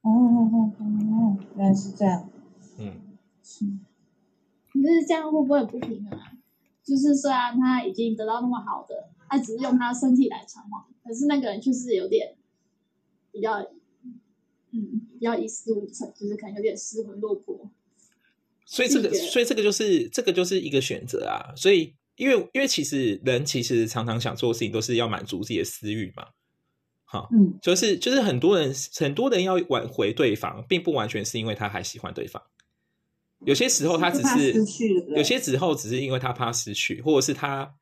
[0.04, 2.30] 哦哦哦哦，原来是这样。
[2.78, 3.66] 嗯，是。
[4.72, 6.37] 可是这样会不会不平衡啊？
[6.88, 12.34] 就是虽然他已经得到那么好的，他只是用他身体来偿还，可是那个人就是有点
[13.30, 13.60] 比较，
[14.72, 17.70] 嗯，比较一事无成，就是可能有点失魂落魄。
[18.66, 21.54] 所以这个，所以这个就是这个就是一个选择啊。
[21.58, 26.28] 所以因为因为其实人其实常常想做的事情都是要满足自己的私欲嘛。
[27.04, 32.42] 好，嗯，就是就是很多人很多人要挽回对方，并不完全是因为他还喜欢对方。
[33.46, 34.54] 有些时候他只是，
[35.16, 37.76] 有些时候只是因为他怕失去，或者是他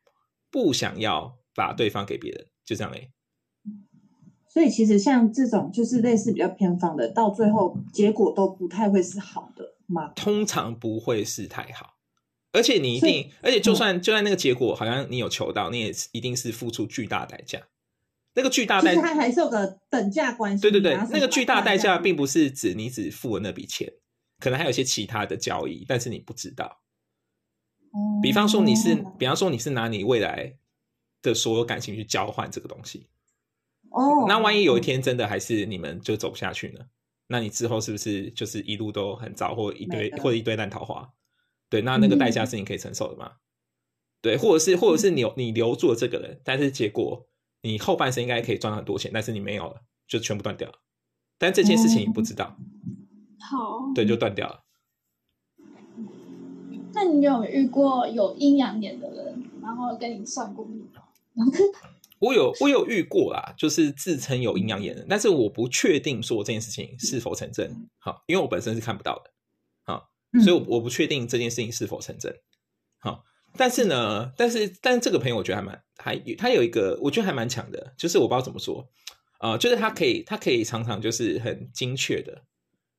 [0.51, 3.09] 不想要把对方给别人，就这样哎。
[4.47, 10.09] 所以其实像这种就是类似比较偏方的，到最后结果都不太会是好的嘛？
[10.15, 11.95] 通常不会是太好，
[12.53, 17.59] 而且你一定，而且就算就算那个结果好像你有求到，你也一定是付出巨大代价。
[18.33, 20.61] 那个巨大代价，它还是有个等价关系。
[20.61, 23.91] 对对对，那个巨大代价并不是指你只付了那笔钱。
[24.39, 26.81] 可能还有一些其他的交易，但是你不知道。
[28.21, 30.57] 比方说你是，比方说你是拿你未来
[31.21, 33.07] 的所有感情去交换这个东西。
[33.91, 34.25] 哦。
[34.27, 36.85] 那万一有一天真的还是你们就走不下去呢？
[37.27, 41.09] 那你之后是不是就是一路都很糟，或一堆或者一堆烂桃花？
[41.69, 43.31] 对，那那个代价是你可以承受的吗？
[44.21, 47.27] 对，或者是或者是你你留住了这个人，但是结果
[47.61, 50.79] 你后半生应该可以赚很多钱，但是你没有了，就全部断掉了。
[51.37, 52.57] 但这件事情你不知道，
[53.49, 54.62] 好，对，就断掉了。
[56.93, 60.89] 那你有遇过有阴阳眼的人，然后跟你算过命？
[62.19, 67.69] 我有，我有遇过啦，就是自称有阴阳眼的，但是我不确定说这件事情是否成真。
[67.99, 69.31] 好，因为我本身是看不到的，
[69.84, 70.10] 好，
[70.41, 72.34] 所以我不确定这件事情是否成真。
[72.99, 73.25] 好，
[73.58, 78.88] 但是呢，但是，但是这个朋友我觉得还蛮，还他有一个我觉得还蛮强的，就是我不知道怎么说，
[79.41, 82.43] 呃，就是他可以，他可以常常就是很精确的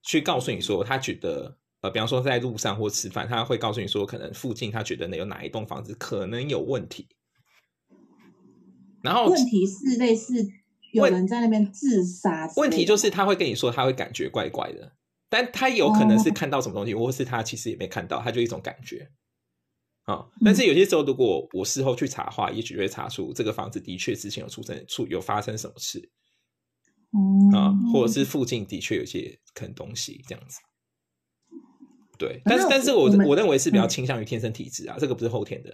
[0.07, 7.09] 去告诉你说，他觉得，呃，比方说在路上或吃饭，他会告诉你说，可能附近他觉得那有哪一栋房子可能有问题。
[9.03, 10.47] 然后问题是类似
[10.92, 12.51] 有人在那边自杀。
[12.57, 14.92] 问题就是他会跟你说他会感觉怪怪的，
[15.29, 19.11] 但他有可能是看到什么东西，或是他其实也没看到，他就一种感觉。
[20.05, 26.09] 啊，但是有些时候如果我事后去查的话，也许会查出这个房子的确之前有出生出有发生什么事。
[27.55, 30.61] 啊，或者是附近的确有些可能东西这样子。
[32.19, 35.71] 对，但是但是我我认为是比较倾向于天生体质啊，这个不是后天的。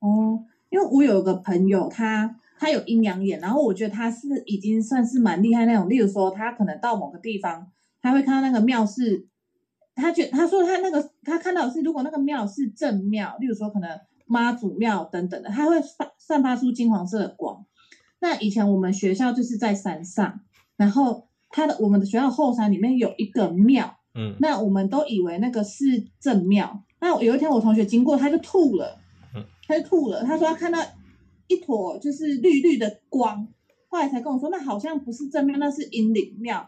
[0.00, 2.38] 哦，因为我有个朋友他。
[2.58, 5.88] 他有阴阳眼，然后我觉得他是已经算是蛮厉害那种。
[5.88, 9.26] 例如说，他可能到某个地方，他会看到那个庙是，
[9.96, 17.66] 他觉他说他那个他看到是，如果那个庙是正庙，例如说可能妈祖庙等等的，他会发散发出金黄色的光。
[18.22, 20.40] 那以前我们学校就是在山上，
[20.78, 26.82] 然后他的我们的学校后山里面有一个庙，嗯，那我们都以为那个是正庙。
[27.00, 28.98] 那有一天我同学经过，他就吐了，
[29.34, 30.78] 嗯，他就吐了，他说他看到。
[31.48, 33.46] 一坨就是绿绿的光，
[33.88, 36.66] 后来才跟我说，那好像不是正庙，那是阴灵庙。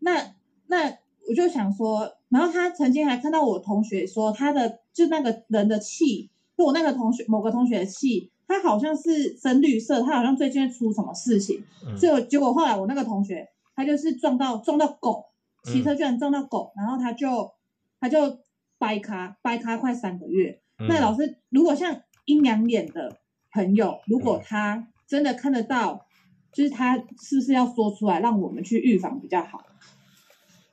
[0.00, 0.34] 那
[0.66, 0.86] 那
[1.28, 11.64] 我就想说，然后他曾经还看到我同学说，他的就那个人的气，就我那个同学某个同学的气，他好像是深绿色，他好像最近出什么事情。
[11.96, 15.24] 所以结果后来我那个同学，他就是撞到撞到狗，
[15.64, 17.52] 骑车居然撞到狗，然后他就
[18.00, 18.38] 他就
[18.78, 20.60] 掰咖掰咖快三个月。
[20.88, 23.18] 那老师如果像阴阳眼的。
[23.56, 26.08] 朋友，如果他真的看得到，
[26.52, 29.64] 就是他是不是要说出来，让我们去预防比较好？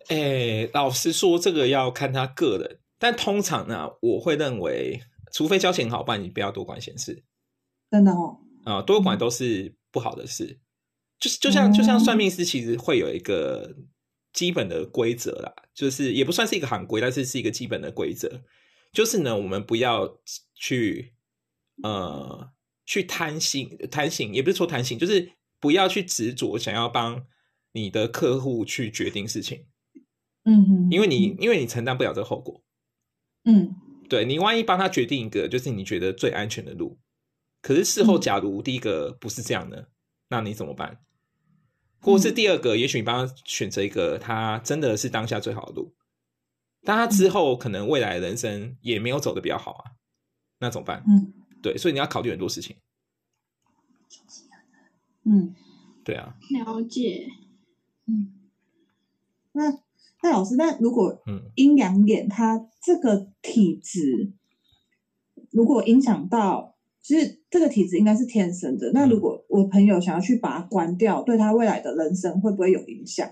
[0.09, 4.99] 哎，老实说，这个要看他个人，但通常呢，我会认为，
[5.31, 7.21] 除非交情好，不然你不要多管闲事。
[7.91, 10.59] 真的哦，啊，多管都是不好的事。
[11.19, 13.75] 就是就像就像算命师，其实会有一个
[14.33, 18.41] 基本的规则啦，就是也不算是一个行规，但是是一个基本的规则，
[18.91, 20.17] 就是呢，我们不要
[20.55, 21.13] 去
[21.83, 22.51] 呃。
[22.83, 27.25] 去贪心，贪心也不是说贪心，就是不要去执着想要帮
[27.71, 29.67] 你的客户去决定事情。
[30.43, 32.61] 嗯，因为你因为你承担不了这个后果。
[33.45, 33.75] 嗯，
[34.09, 36.99] 对你万一帮他决定一个就是你觉得最安全的路，
[37.61, 39.89] 可是事后假如第一个不是这样的，
[40.29, 40.99] 那你怎么办？
[42.01, 45.93] 或是第二个，也许你帮他选择一个他真的是当下最好的路，
[46.83, 49.91] 但他之后可能未来人生也没有走的比较好啊，
[50.59, 51.03] 那怎么办？
[51.07, 51.33] 嗯。
[51.61, 52.75] 对，所以你要考虑很多事情。
[55.23, 55.53] 嗯，
[56.03, 57.27] 对啊，了解。
[58.07, 58.33] 嗯，
[59.51, 59.71] 那
[60.23, 64.33] 那老师，那如果嗯阴阳眼它这个体质，
[65.51, 68.91] 如果影响到，其实这个体质应该是天生的。
[68.93, 73.29] 那如果我朋友想要去把它关掉，对他未来的人生会不会有影响？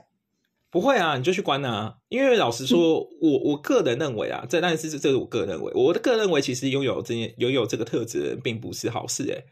[0.69, 1.97] 不会啊，你就去关啊！
[2.09, 9.45] 因为老实说，我我个人认为啊，这但是这是我个人认为，我的个人认为，其实拥有这件拥有这个特质的人，并不是好事诶。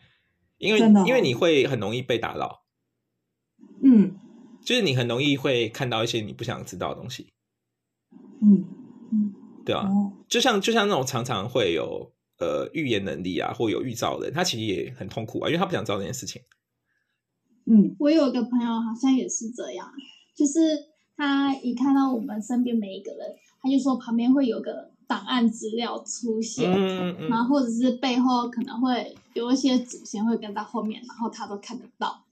[0.59, 2.65] 因为因为你会很容易被打扰，
[3.81, 4.15] 嗯，
[4.63, 7.31] 就是你很容易会看到一些你不想知道的东西，
[8.41, 8.65] 嗯
[9.11, 9.33] 嗯，
[9.65, 9.89] 对啊，
[10.27, 16.41] 就像就像那种常常会有呃预言能力啊，或有预兆的人，他其实也很痛苦啊，因为他不想知道这件事情。
[17.65, 19.91] 嗯，我有一个朋友好像也是这样，
[20.35, 20.61] 就是。
[21.19, 32.23] 他一看到我们身边每一个人，他就说旁边会有个档案资料出现，嗯嗯然后或者是背后可能会有一些祖先会跟在后面，然后他都看得到。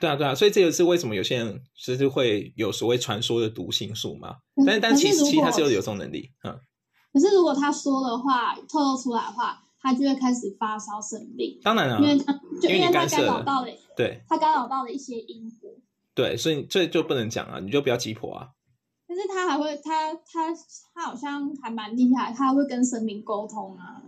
[0.00, 4.36] 对啊，对啊，所以这就是为什么有些人其实会有所谓传说的读心术嘛？
[4.66, 6.58] 但但其实其实他是有有这种能力，嗯。
[7.12, 11.58] 可是如果他说的话透露出来的话，他就会开始发烧生病。
[11.62, 15.70] 当然了，因为他就因为他干扰到了，对，他干扰到了一些因果。
[16.14, 18.50] 对，所以这就不能讲啊，你就不要急婆啊。
[19.06, 20.54] 但是他还会，他他
[20.94, 24.02] 他好像还蛮厉害，他会跟神明沟通啊。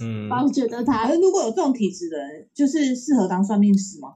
[0.00, 4.14] 嗯，我觉得他，如果有这种体质的人，就是适合当算命师吗？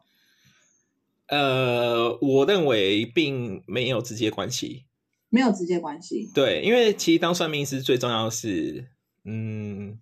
[1.29, 4.85] 呃，我认为并没有直接关系，
[5.29, 6.31] 没有直接关系。
[6.35, 8.87] 对，因为其实当算命师最重要是，
[9.25, 9.99] 嗯，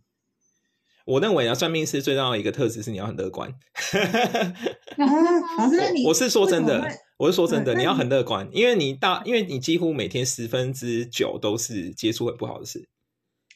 [1.07, 3.53] 我认为啊，算命师最重要的一个特质是你要很乐观。
[4.97, 12.89] 老师，你我是说真的，我是说真的，你要很乐观，因为你大，因为你几乎每天十分之九都是接触很不好的事。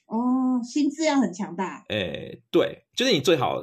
[0.07, 1.85] 哦，心智要很强大。
[1.91, 3.63] 诶，对，就是你最好，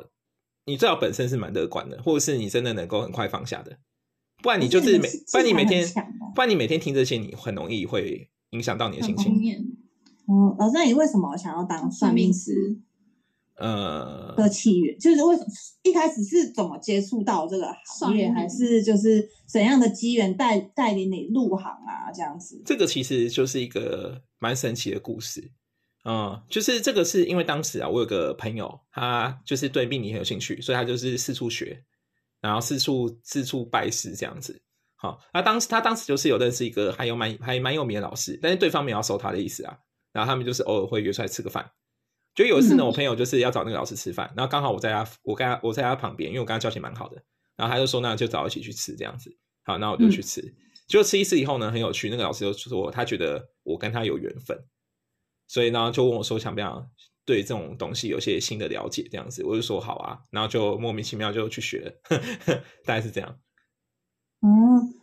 [0.66, 3.80] 你最好本身是蛮乐观的，或者是你真的能够很快放下的，
[4.42, 5.88] 不然你就是每，不然你每天，
[6.36, 9.34] 不然你每天听这些，你很容易会影响到你的心情。
[10.28, 12.80] 哦，老师，你为什么想要当算命师？
[13.58, 15.48] 呃，的起源就是为什么
[15.84, 22.12] 一开始是怎么接触到这个行业，还是就是怎样的机缘带带领你入行啊？
[22.14, 25.54] 这样子，这个其实就是一个蛮神奇的故事
[26.04, 26.38] 嗯。
[26.50, 31.82] 就是这个是因为当时啊，我有个朋友，他就是对命理很有兴趣，所以他就是四处学，
[32.42, 34.62] 然后四处四处拜师这样子。
[34.96, 39.78] 好，那当时他当时就是有认识一个还有蛮还蛮有名的老师，但是对方没有收他的意思啊。
[40.12, 41.70] 然后他们就是偶尔会约出来吃个饭。
[42.34, 47.22] 就有一次呢，我朋友就是要找那个老师吃饭，然后刚好我在他，我跟他，我在他旁边，因为我跟他交情蛮好的，
[47.56, 49.30] 然后他就说，那就找一起去吃这样子。
[49.64, 50.42] 好，那我就去吃。
[50.88, 54.58] 就吃一次以后呢，很有趣，那个老师就说他觉得我跟他有缘分，
[55.48, 56.90] 所以呢就问我说想不想
[57.26, 59.44] 对这种东西有些新的了解这样子。
[59.44, 61.98] 我就说好啊，然后就莫名其妙就去学，
[62.86, 63.40] 大概是这样。
[64.42, 64.48] 哦，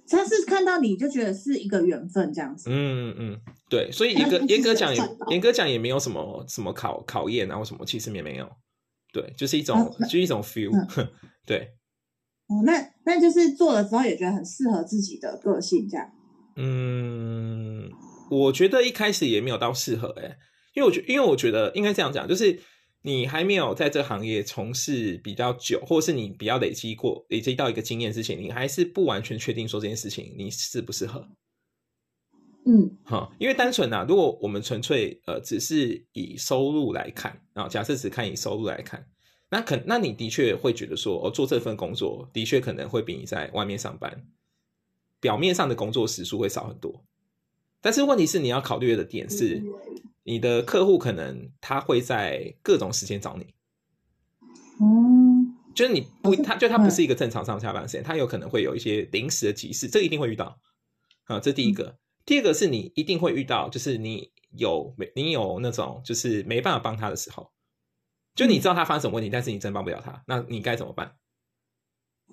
[0.08, 2.70] 他是看到你就觉得是一个缘分这样子。
[2.70, 8.48] 嗯嗯，对，所以严格严格讲也严格讲也没有什么什么考考验啊或什么，其实也没有。
[9.12, 10.70] 对，就是一种就是一种 feel。
[11.44, 11.72] 对。
[12.46, 16.08] 哦，那那就是做了之后也觉得很适合自己的个性这样。
[16.56, 17.90] 嗯，
[18.30, 20.36] 我觉得一开始也没有到适合哎，
[20.74, 22.60] 因为我觉因为我觉得应该这样讲，就是。
[23.04, 31.28] 你还没有在这行业从事比较久，或者是你比较累积过、累积到一个经验之前，你还是不完全确定说这件事情你适不适合。
[32.64, 39.04] 嗯，好，因为单纯啊，如果我们纯粹呃只是以收入来看啊，假设只看以收入来看，
[39.50, 44.24] 那可那你的确会觉得说，哦做这份工作的确可能会比你在外面上班
[45.18, 47.04] 表面上的工作时数会少很多。
[47.80, 49.60] 但是问题是，你要考虑的点是。
[50.24, 53.54] 你的客户可能他会在各种时间找你，
[54.80, 60.60] 嗯，就是你不，他就他不是一个正常上下班时间，他有可能会有一些临时的急事，这一定会遇到
[61.24, 61.40] 啊。
[61.40, 67.50] 这第一个，第二个是你一定会遇到，就是你有没你有那种就是没办法帮他的时候，
[68.36, 71.16] 就你知道他发生什么问题，但是你真帮不了他，那你该怎么办？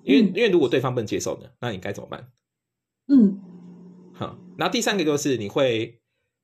[0.04, 2.30] 因为因为如果对方不能接受呢，那你该怎么办？
[3.08, 3.40] 嗯，
[4.14, 5.99] 好，然后第三个就是你会。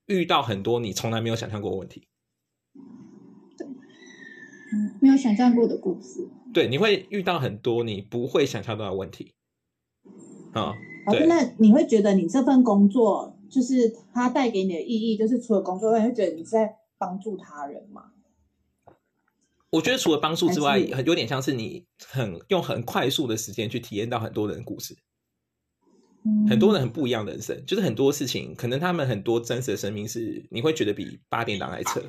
[0.06, 2.08] 遇到很多你从来没有想象过的问题，
[5.00, 6.28] 没有想象过的故事。
[6.52, 9.34] 对，你会遇到很多你不会想象到的问题。
[10.52, 10.74] 啊，
[11.10, 11.26] 对。
[11.26, 18.12] 那你会觉得你这份工作就是它带给你的意义，就是除了工作，你会觉得你在帮助他人吗？
[19.70, 24.96] 我觉得除了帮助之外，很有点像是你很用很快速的时间去体验到很多人的故事。
[26.48, 32.02] 很多人很不一样的人生，就是很多事情，可能他们很多真实的生命是你会觉得比八点档还扯，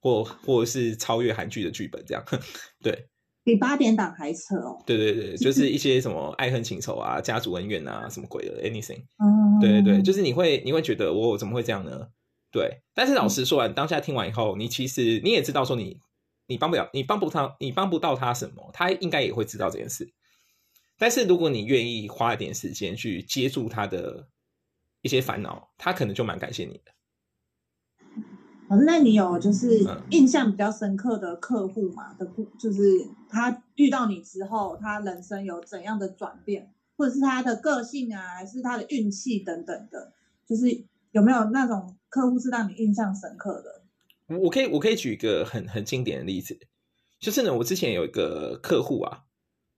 [0.00, 2.24] 或或者是超越韩剧的剧本这样。
[2.82, 3.08] 对，
[3.44, 4.82] 比八点档还扯哦。
[4.86, 9.02] 对对对， 就是一些什么爱恨情仇啊、家族恩怨啊，什么鬼的 anything。
[9.18, 12.08] 嗯，对对对，就是你会你会觉得我怎么会这样呢？
[12.50, 16.00] 对，但是老实说，完，当下听完以后，你其实你也知道说你
[16.46, 20.10] 你帮不了，你帮不他，你帮不到他什么，他应该也会知道这件事。
[20.98, 24.28] 但是如果你愿意花一点时间去接住他的
[25.00, 26.92] 一些烦恼，他可能就蛮感谢你的。
[28.84, 32.12] 那你有就是印象比较深刻的客户嘛？
[32.14, 32.82] 的故就是
[33.30, 40.12] 他遇到你之后，他人生有怎样的转变，或者是他的个性啊，还是他的运气等等的，
[40.46, 43.84] 就是有没有那种客户是让你印象深刻的？
[44.26, 46.58] 我我可以我可以举一个很很经典的例子，
[47.20, 49.22] 就是呢，我之前有一个客户啊，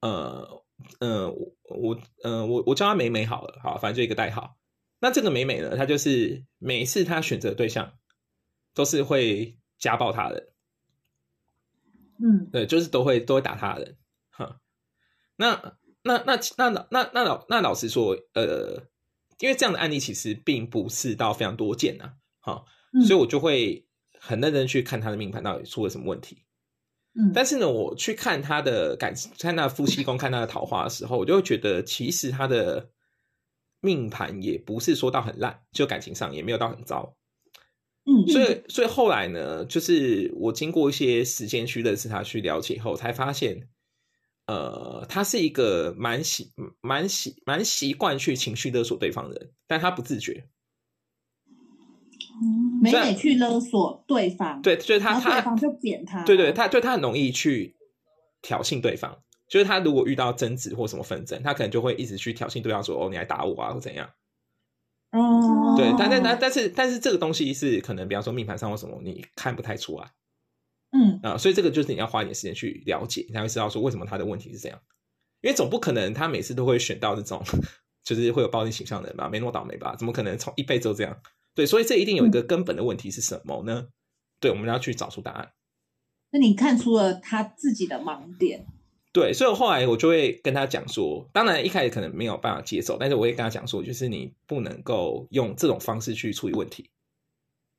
[0.01, 0.60] 呃。
[1.01, 4.57] 嗯，我我嗯我我叫她美美好了，好，反正就一个代号。
[5.01, 7.95] 那这个美美呢，她就是每次她选择对象
[8.75, 10.53] 都是会家暴她的，
[12.23, 13.97] 嗯，对，就是都会都会打她的，
[14.31, 14.61] 哈。
[15.37, 18.83] 那那那那那那老那老实说，呃，
[19.39, 22.67] 因为这样的案例其实并不是到非常多见呐，好，
[23.07, 23.87] 所以我就会
[24.19, 26.45] 很认真去看她的命盘到底出了什么问题。
[27.15, 32.91] 嗯，但是呢，我去看他的感，看他夫妻宫，看他的桃花的时候，我就会觉得，其实他的
[33.81, 37.17] 命盘也不是说到很烂，就感情上也没有到很糟。
[38.05, 43.69] 嗯，所以，所以后来呢，就是我经过一些时间去认识他，去了解后，才发现，
[44.47, 50.49] 呃，他是一个蛮习、蛮习、蛮习惯去情绪勒索对方的人，但他不自觉。
[52.83, 57.77] 每每去勒索对方，对，就是他他对方就扁他，对对，他对他很容易去
[58.43, 59.23] 挑衅对方。
[59.49, 64.09] 就是他如果遇到争执或什么纷争，他可能就会一直去挑衅对方，说：“哦，你来打我啊，或怎样。”
[65.11, 70.09] 哦，对，但但但但是但是这个东西是可能，比方说命盘上或什么，你看不太出来。
[70.93, 74.79] 嗯啊，所以这个就是你要花一点时间去了解，你才会知道说为什么他的问题是这样。
[75.41, 77.43] 因为总不可能他每次都会选到这种
[78.05, 79.29] 就是会有暴力倾向的人吧？
[79.29, 79.97] 没那么倒霉吧？
[79.97, 81.17] 怎么可能从一辈子都这样？
[81.55, 83.89] 对，所以这一定有一个根本的问题是什么呢？
[84.39, 85.53] 对，我们要去找出答案。
[86.31, 88.67] 那你看出了他自己的盲点。
[89.13, 96.89] 对，所以后来我就会跟他讲说，当然一开始可能没有办法接受，但是我会跟他讲说，就是你不能够用这种方式去处理问题。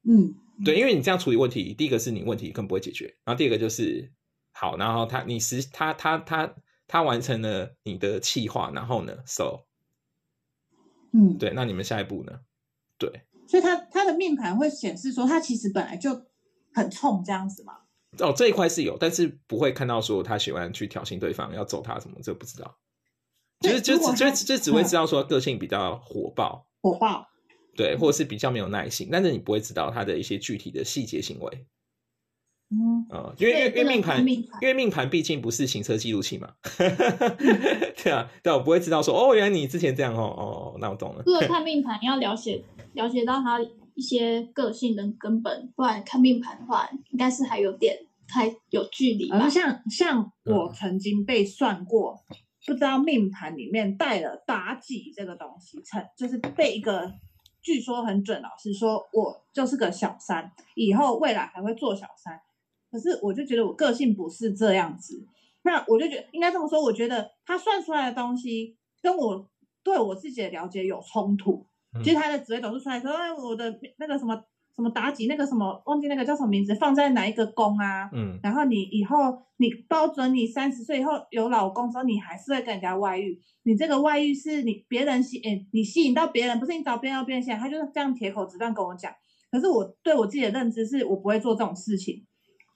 [0.04, 4.12] 嗯，对，因为你这样处理问题，第一个是你问题更不会解决，然后第二个就是
[4.52, 6.54] 好，然后他你实他他他
[6.86, 9.62] 他完成了你的计划，然后呢，so，
[11.14, 12.42] 嗯，对，那你们下一步呢？
[12.98, 13.22] 对，
[13.52, 16.26] 所以他他的命盘会显示说，他其实本来就
[16.74, 17.74] 很冲这样子嘛。
[18.20, 22.78] 哦，这一块是有，但是不会看到说他喜欢去挑衅对方，要揍他什么，这不知道。
[23.60, 27.28] 就是就只就就只会知道说个性比较火爆，火爆，
[27.76, 31.68] 对，或者是比较没有耐心，但是你不会知道他的一些具体的细节行为。
[32.72, 34.28] 嗯，呃，因为因为因为命盘，
[34.62, 36.54] 因为命盘毕竟不是行车记录器嘛，
[38.02, 41.22] 对啊，对，我不会知道说哦，原来你之前这样哦哦，那我懂了。
[41.24, 42.64] 除 了看命盘，你要了解
[42.94, 43.60] 了解到他
[43.94, 49.40] 一些个性的根本，不然看命盘的话，应该是还有点太有距离吧。
[49.42, 52.18] 而像像我曾经被算过，
[52.66, 57.12] 不知道命盘里面带了妲己这个东西，成就是被一个
[57.62, 62.40] 据说很准老师说我就是个小三，以后未来还会做小三。
[62.92, 65.26] 可是我就觉得我个性不是这样子，
[65.64, 69.50] 那我就觉得应该这么说，我觉得他算出来的东西跟我
[69.84, 71.66] 对我自己的了解有冲突。
[72.04, 74.36] 其实他的紫微斗数出来说，哎，我的那个什么
[74.76, 78.10] 什么妲己，那个什么忘记那个叫什么名字，放在哪一个宫啊？
[78.14, 83.38] 嗯，然后你以后你包准你三十岁以后有老公之后，你还是会跟人家外遇。
[83.64, 89.12] 你这个外遇是你别人吸，哎，你吸引到别人，不是你找别人要别人吸引，他就是这样铁口直断跟我讲。
[89.52, 92.26] 可是我对我自己的认知是我不会做这种事情，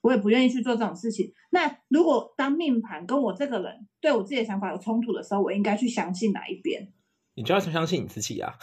[0.05, 1.33] 我也不愿意去做这种事情。
[1.49, 6.93] 那如果当命盘跟我这个人对我自己的想法有冲突的时候，我应该去相信哪一边？
[7.33, 8.53] 你就要相信你自己啊，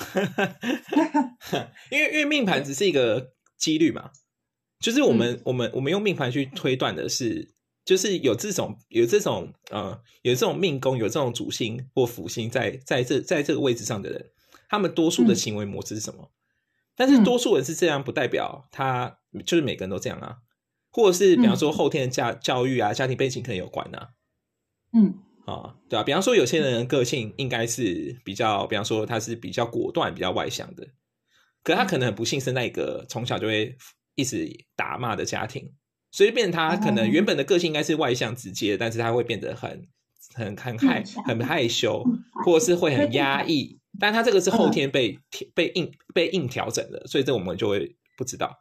[1.91, 4.11] 因为因为命盘只是一个几率嘛，
[4.79, 7.53] 就是我们、我们我们用命盘去推断的是，
[7.85, 14.31] 就是有这种有这种呃有这种命宫有这种主星或辅星在在这在这个位置上的人，
[14.69, 16.31] 他们多数的行为模式是什么？
[16.95, 20.37] 但是多数人是这样，不代表他就是每个人都这样啊，
[20.93, 24.11] 或者是比方说后天的教教育啊、家庭背景可能有关啊，
[24.93, 25.15] 嗯。
[25.45, 30.87] 啊，对啊，比方说有些人个性应该是比较，比方说他是比较果断、比较外向的，
[31.65, 33.77] 可他可能很不幸生在一个从小就会
[34.15, 35.75] 一直打骂的家庭，
[36.13, 39.89] 所以变成他可能原本的个性应该是外向直接，但是他会变得很
[40.33, 42.05] 很很害很害羞，
[42.45, 45.19] 或者是会很压抑，但他这个是后天被
[45.57, 48.57] 被硬被硬调整的，所以这我们就会不知道。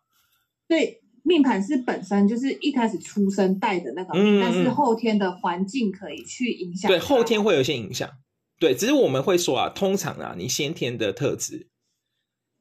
[0.68, 1.00] 对。
[1.24, 6.90] 命盘是本身就是一开始出生带的那个，但是后天的环境可以去影响。
[6.90, 8.10] 对，后天会有一些影响。
[8.60, 11.70] 对，只是我们会说啊，通常啊，你先天的特质，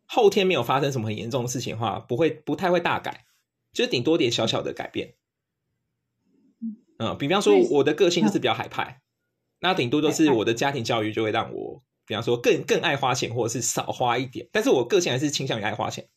[0.07, 3.25] 后天没有发生什么很严重的事情的话，不会不太会大改，
[3.73, 5.15] 就是顶多点小小的改变。
[6.99, 9.01] 嗯，比方说我的个性就是比较海派，
[9.61, 16.09] 那顶多就是我的家庭教育就会让我，比方说更更爱花钱，或者是少花一点，但是我个性还是倾向于爱花钱。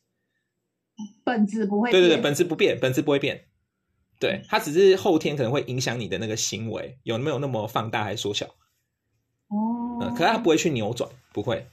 [1.24, 3.46] 本质不会对对对，本质不变，本质不会变。
[4.20, 8.46] 对，它只是后天可能会影响你的那个行为有没有那么放大还是缩小。
[9.48, 11.66] 哦，嗯，可是它不会去扭转，不会。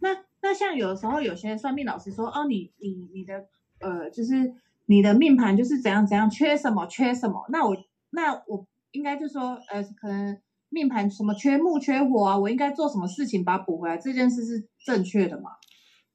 [0.00, 3.46] 那那像有时候有些算命老师说，哦，你你你的
[3.80, 4.54] 呃，就是
[4.86, 7.46] 你的命盘就是怎样怎样，缺什么缺什么。
[7.48, 7.76] 那我
[8.10, 13.96] 那我应该就说，呃，可能命盘什么缺木缺火啊，我应该做什么事情把它补回来？
[13.96, 15.52] 这件事是正确的吗？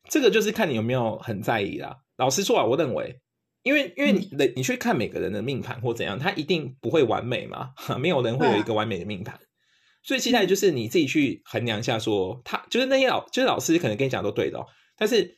[0.08, 1.98] 这个就是看你有没有很在意啦。
[2.20, 3.20] 老实说啊，我认为，
[3.64, 9.40] 因为因为你的你去看每个人的命盘或怎样，他一定不会完美嘛，没有人会有一个完美的命盘。
[10.04, 14.64] 所以接下来就是你自己去衡量一下，说他就是那些老就是老师可能跟你讲都对的，
[14.98, 15.36] 但是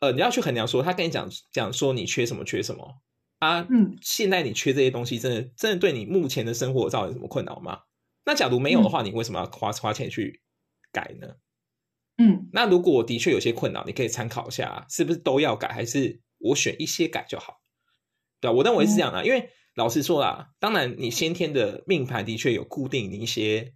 [0.00, 2.86] 呃你要去衡量说他跟你讲讲说你缺什么缺什么
[3.40, 7.80] 啊，嗯，现在你缺这些东西，真的真的对你目前的生活造成什么困扰吗？
[8.26, 10.42] 那假如没有的话，你为什么要花花钱去
[10.92, 11.28] 改呢？
[12.22, 17.62] 嗯，那如果我的确有些困扰，你可以参考一下，是不是都要改，还是我选一些改就好？
[18.40, 23.72] 对我认为是这样的，因为老实说啦，当然你先天的命盘的确有固定你一些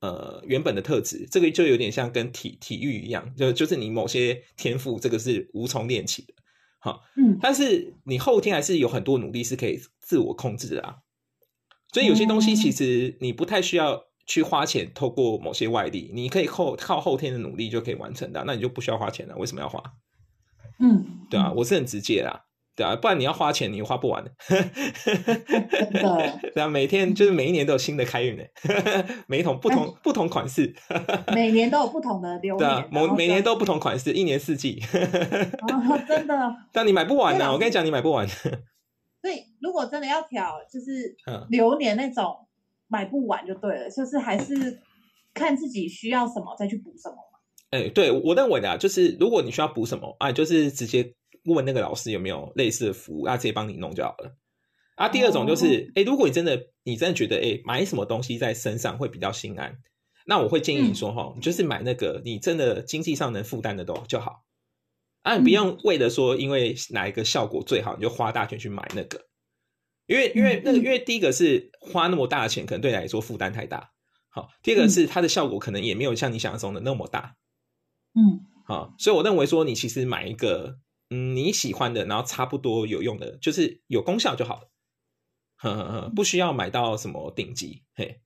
[0.00, 6.34] 呃原本的特质，这个就有点像跟体体育一样，就就是你某些天赋，这个是无从练起的，
[6.78, 10.96] 好，嗯，但是你后天还是有很多努力是可以自我控制的啊，
[11.92, 19.82] 所以有些东西其实你不太需要去花钱，透过某些外力，你可以后靠后天的努力就可以完成的，那你就不需要花钱了，为什么要花？
[20.78, 22.44] 嗯，对啊，我是很直接啦。
[22.74, 24.32] 对啊，不然你要花钱，你花不完的。
[26.54, 28.48] 对啊，每天就是每一年都有新的开运的，
[29.26, 30.74] 每一桶不同不同款式，
[31.34, 34.82] 每年都有不同的 流对啊，每每年都不同款式，一年四季。
[34.90, 36.34] 哦，真的。
[36.72, 38.26] 但你买不完呢，我跟你讲，你买不完。
[38.26, 41.14] 所以如果真的要挑，就是
[41.50, 42.34] 流年那种
[42.92, 44.78] 买不完就对了，就是还是
[45.34, 47.38] 看自己需要什么再去补什么嘛。
[47.70, 51.14] 哎，对我认为的，就是如果你需要补什么啊，就是直接。
[51.44, 54.36] 问那个老师有没有类似的服务，啊，直接帮你弄就好了。
[54.94, 59.76] 啊，第二种就是，哎，如果你真的你真的觉得，哎，买什么东西在身上会比较心安，
[60.24, 64.44] 那我会建议你说，哈，就是买那个你真的经济上能负担的都就好。
[65.22, 69.20] 啊，你不用为了说，因为哪一个效果最好，你就花大钱去买那个。
[70.12, 73.90] 因为，因为那个，因为第一个是花那么大的钱，可能对你来说负担太大。
[74.28, 77.36] 好，第二个是它的效果可能也没有像你想象中的那么大。
[78.14, 80.78] 嗯，好，所以我认为说，你其实买一个。
[81.14, 84.70] 嗯，你喜欢的，然后差不多有用的，就是有功效就好了。
[85.56, 88.22] 呵呵呵，不需要买到什么顶级，嘿，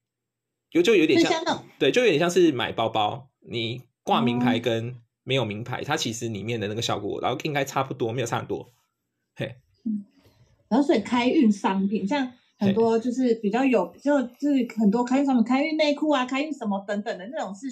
[0.71, 8.73] 就就有点像，对，就有点像是买包包，你挂名牌跟没有名牌，它其实里面的那个效果，然后应该差不多，没有差很多，
[9.35, 9.57] 嘿。
[10.69, 17.67] 然后所以开运商品，像很多就是比较有，就就是很多开运商品，开运内裤啊，开运什么等等的那种是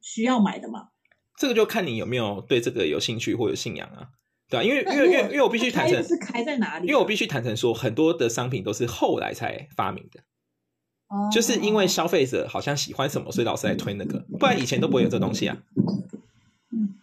[0.00, 0.88] 需要买的嘛？
[1.36, 4.08] 这个就看你有没有对这个有兴趣或者信仰啊。
[4.50, 6.86] 对啊，因为因为因为因为我必须坦诚是开在哪里？
[6.86, 10.20] 因为我必须坦诚说，很多的商品都是后来才发明的，
[11.08, 15.58] 哦，就是因为消费者好像喜欢什么，所以老师来推那个，不然以前都不会有这东西啊。
[16.72, 16.94] 嗯，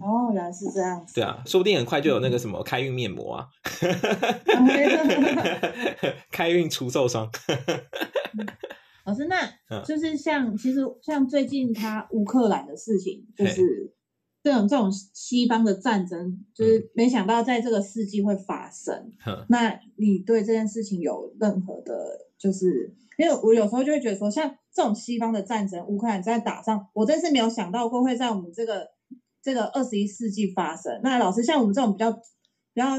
[0.00, 1.14] 哦，原来是这样子。
[1.14, 3.46] 对啊，说不定很快就有那个什么开运面膜啊，
[6.30, 7.30] 开运除皱霜。
[9.04, 13.94] 老师，那就是像其实像最近他乌克兰的事情，就是。
[14.40, 19.12] 这种这种西方的战争，就是没想到在这个世纪会发生。
[19.48, 21.92] 那你对这件事情有任何的，
[22.38, 28.88] 就是因为我有时候就会觉得说，像这种西方的战争，乌克兰在打仗，我真是没有想到过会在我们这个
[29.42, 31.00] 这个二十一世纪发生。
[31.02, 32.96] 那老师，像我们这种比较比较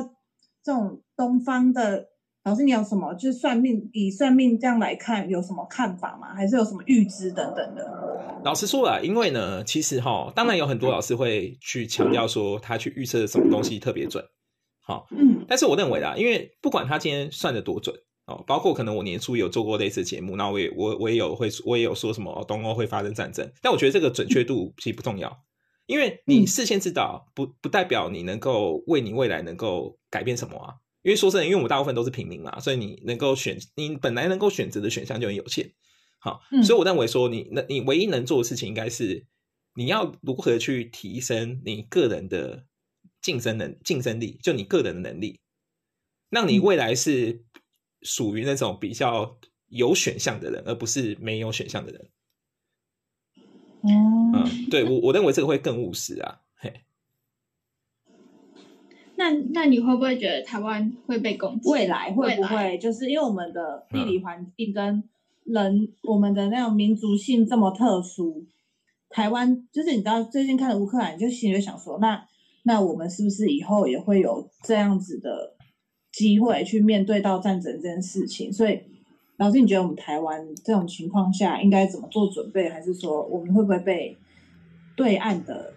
[0.63, 2.07] 这种东方的。
[2.45, 6.33] 老师，你有什么就是算命以算命这样来看，有什么看法吗？
[6.33, 8.41] 还是有什么预知等等的？
[8.45, 14.23] 老实说了，因为呢，其实哈，当然有很多老师会去强调说他去预测什么东西特别准，
[14.81, 17.93] 好，嗯，但是我认为啦，因为不管他今天算的多准
[18.25, 25.29] 哦，包括可能我年初有做过类似节目，那我也我我也有会我也有说什么东欧会发生战争，但我觉得这个准确度其实不重要，
[25.89, 30.75] 因为你事先知道不不代表你能够为你未来能够改变什么啊。
[31.01, 35.73] 因为说真的，因为我们大部分都是平民嘛，所以你能够选，你本来能够选择的选项就很有限。
[36.19, 39.25] 好，所以我认为说，你那你唯一能做的事情，应该是
[39.73, 42.65] 你要如何去提升你个人的
[43.19, 45.39] 竞争能竞争力，就你个人的能力，
[46.29, 47.43] 让你未来是
[48.03, 52.09] 属于那种比较有选项的人，而不是没有选项的人。
[53.83, 54.33] 嗯，
[54.69, 56.41] 对我我认为这个会更务实啊。
[59.15, 61.69] 那那你会不会觉得台湾会被攻击？
[61.69, 65.03] 未来会不会就是因为我们的地理环境跟
[65.43, 68.45] 人，我们的那种民族性这么特殊？
[69.09, 72.25] 台湾就是你知道最近看了乌克兰，就心里想说，那
[72.63, 75.57] 那我们是不是以后也会有这样子的
[76.13, 78.53] 机会去面对到战争这件事情？
[78.53, 78.79] 所以
[79.39, 82.69] 老师，你觉得我们台湾这种情况下应该怎么做准备？
[82.69, 84.15] 还是说我们会不会被
[84.97, 85.73] 对岸的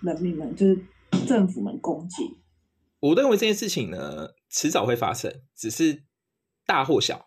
[0.00, 0.78] 人民们，就是
[1.26, 2.38] 政府们攻击？
[3.00, 6.04] 我认为这件事情呢，迟早会发生，只是
[6.64, 7.26] 大或小，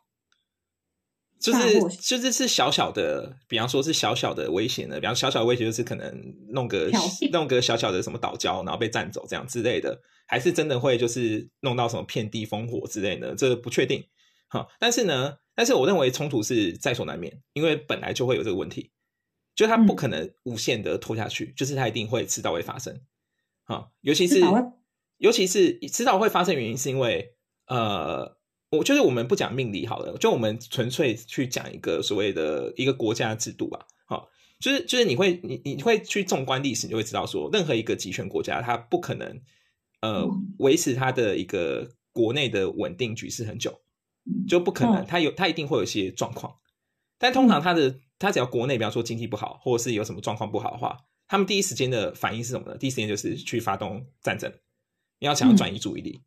[1.39, 6.89] 就是就是是小小的，比方说是小小的危险的，比方小小的威胁就是可能弄个
[7.31, 14.03] 弄个小小的什么岛礁，然后被占走这样之类的，还是真的会就是弄到什么遍地烽火之类的，这不确定。
[14.47, 18.91] 好，但是呢，但是我认为冲突是在所难免，因为本来就会有这个问题，
[19.55, 23.01] 就它不可能无限的拖下去，就是它一定会迟早会发生。
[23.63, 24.41] 好，尤其是。
[25.17, 27.35] 尤其是迟早会发生原因，是因为
[27.67, 28.37] 呃，
[28.69, 33.87] 我就是我们不讲命理好了，就我们纯粹去讲一个所谓的一个国家制度吧。
[34.05, 34.27] 好，
[34.59, 39.41] 就是就是你会你你会去纵观历史，你就会知道说，任何一个集权国家，它不可能
[40.01, 40.27] 呃
[40.59, 43.79] 维持它的一个国内的稳定局势很久，
[44.47, 46.55] 就不可能，它有它一定会有一些状况。
[47.17, 50.97] 但通常他的他只要国内，比方说经济不好，或者是有什么状况不好的话，
[51.27, 52.77] 他们第一时间的反应是什么呢？
[52.77, 54.51] 第一时间就是去发动战争，
[55.19, 56.21] 你要想要转移注意力，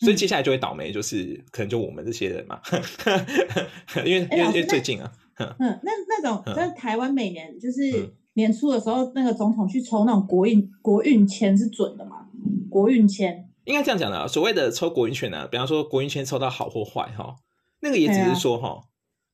[0.00, 2.60] 所以接下来就会倒霉，就是可能就我们这些人嘛，
[4.04, 12.26] 因为因为因为最近啊，嗯，那那种在台湾每年就是年初的时候，那个总统去抽那种国运国运签是准的吗？
[12.70, 17.36] 国运签应该这样讲的，所谓的抽国运券呢，比方说国运圈抽到好或坏哈，
[17.80, 18.80] 那个也只是说哈，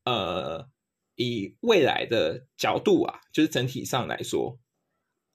[0.05, 0.69] 呃。
[1.17, 4.59] 以未来的角度啊，就是整体上来说，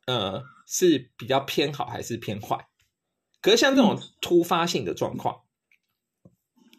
[0.07, 2.67] 呃，是比较偏好还是偏坏？
[3.41, 5.41] 可是像这种突发性的状况，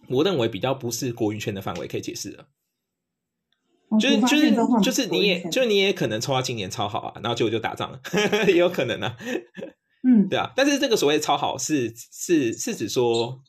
[0.09, 2.49] 我认为比较不是国运圈的范围可以解释的。
[4.01, 8.01] 就是就是就是你也就你也可能抽到今年超好啊，然后结果就打仗了，
[8.51, 9.17] 也有可能啊。
[10.09, 10.51] 嗯，对啊。
[10.57, 13.41] 但是这个所谓超好是是是指说。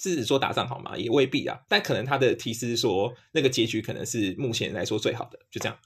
[0.00, 0.98] 是指说打仗好吗？
[0.98, 5.78] 也未必啊，但可能他的提示说那个结局可能是目前来说最好的，就这样。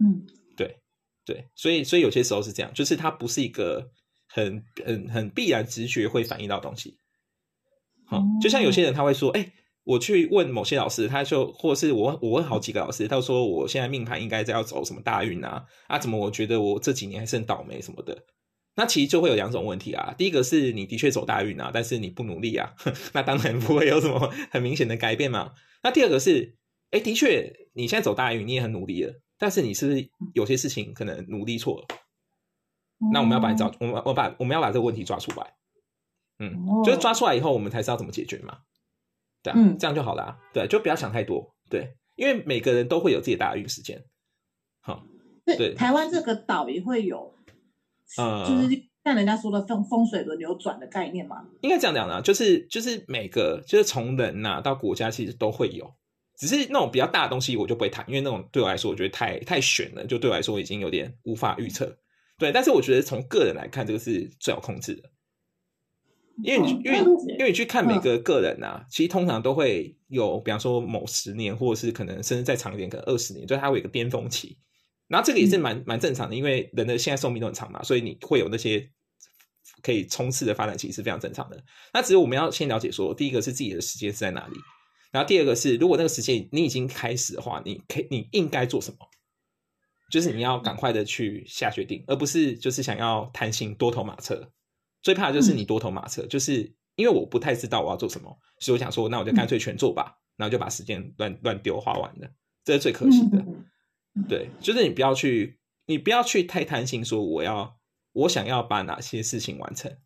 [0.00, 0.24] 嗯，
[0.56, 0.78] 对
[1.26, 3.90] 对，所以所以有些时候是这样，就是它不是一个
[4.28, 6.96] 很很很必然直觉会反映到东西。
[8.06, 15.98] 好，就像有些人他会说，哎，我去问某些老师，他就或者是我我问好几个老师，他说我现在命盘应该在要走什么大运啊啊？
[15.98, 18.24] 怎么我觉得我这几年还是很倒霉什么的？
[18.76, 22.74] 那其实就会有两种问题啊，第一个是你的确走大运啊，但是你不努力啊，
[23.14, 25.52] 那当然不会有什么很明显的改变嘛。
[25.82, 26.56] 那第二个是，
[26.90, 31.86] 哎，的确你现在走大运，你也很努力了，但是你是不是有些事情可能努力错了？
[33.12, 35.54] 那我们要把你找，我们我把我们要把这个问题抓出来，
[36.38, 38.58] 嗯，就是抓出来以后，我们才知道怎么解决嘛。
[39.42, 40.22] 对啊，这样就好了。
[40.22, 41.54] 啊对，就不要想太多。
[41.68, 44.02] 对，因为每个人都会有自己的大运时间。
[44.80, 45.04] 好，
[45.44, 47.33] 对，台湾这个岛也会有。
[48.16, 55.94] 呃，就是像人家说的风风水轮流转的概念嘛，应该这样讲的，就是就是每个就是从人呐到国家其实都会有，
[56.36, 61.98] 只是那种比较大的东西我就不会谈，因为那种对我来说我觉得太太悬了，就对我来说已经有点无法预测。
[62.38, 65.10] 对，但是我觉得从个人来看，这个是最好控制的，
[66.42, 66.98] 因为你因为
[67.38, 74.56] 因为你去看每个个人呐，其实通常都会有，比方说某十年，或者是可能甚至再长一点，可能二十年，就它会有一个巅峰期。
[75.08, 78.90] 然后这个也是蛮蛮正常的，因为人的现在寿命都很长嘛，所以你会有那些
[79.82, 81.62] 可以冲刺的发展期是非常正常的。
[81.92, 84.56] 那只是我们要先了解说，第一个是自己的时间是在哪里，
[85.12, 88.98] 然后第二个是如果那个时间你已经开始的话，你可你应该做什么？
[90.10, 94.50] 就是你要赶快的去下决定，而不是就是想要贪心多头马车。
[95.02, 102.30] 最怕的就是你多头马车，就是因为我不太知道我要做什么，所以我想说，那我就干脆全做吧，然后就把时间乱乱丢花完了，
[102.64, 103.44] 这是最可惜的。
[104.28, 107.78] 对，就是你不要去，你不要去太贪心，说我要，
[108.12, 109.96] 我想要把哪些事情完成。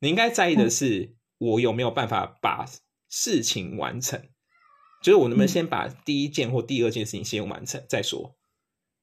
[0.00, 2.64] 你应该在意的是，我有没有办法把
[3.08, 4.28] 事情完成，
[5.02, 8.36] 就是我能不能先把第一件或第二件事情先完成再说。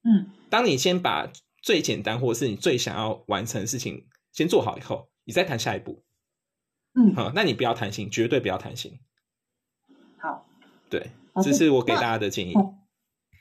[0.03, 1.31] 嗯，当你先把
[1.61, 6.05] 最简单或者是你最想要完成的事情先做好以后，你再谈下一步。
[6.93, 8.99] 嗯，好，那你不要贪心，绝对不要贪心。
[10.17, 10.47] 好，
[10.89, 11.09] 对，
[11.43, 12.53] 这是我给大家的建议。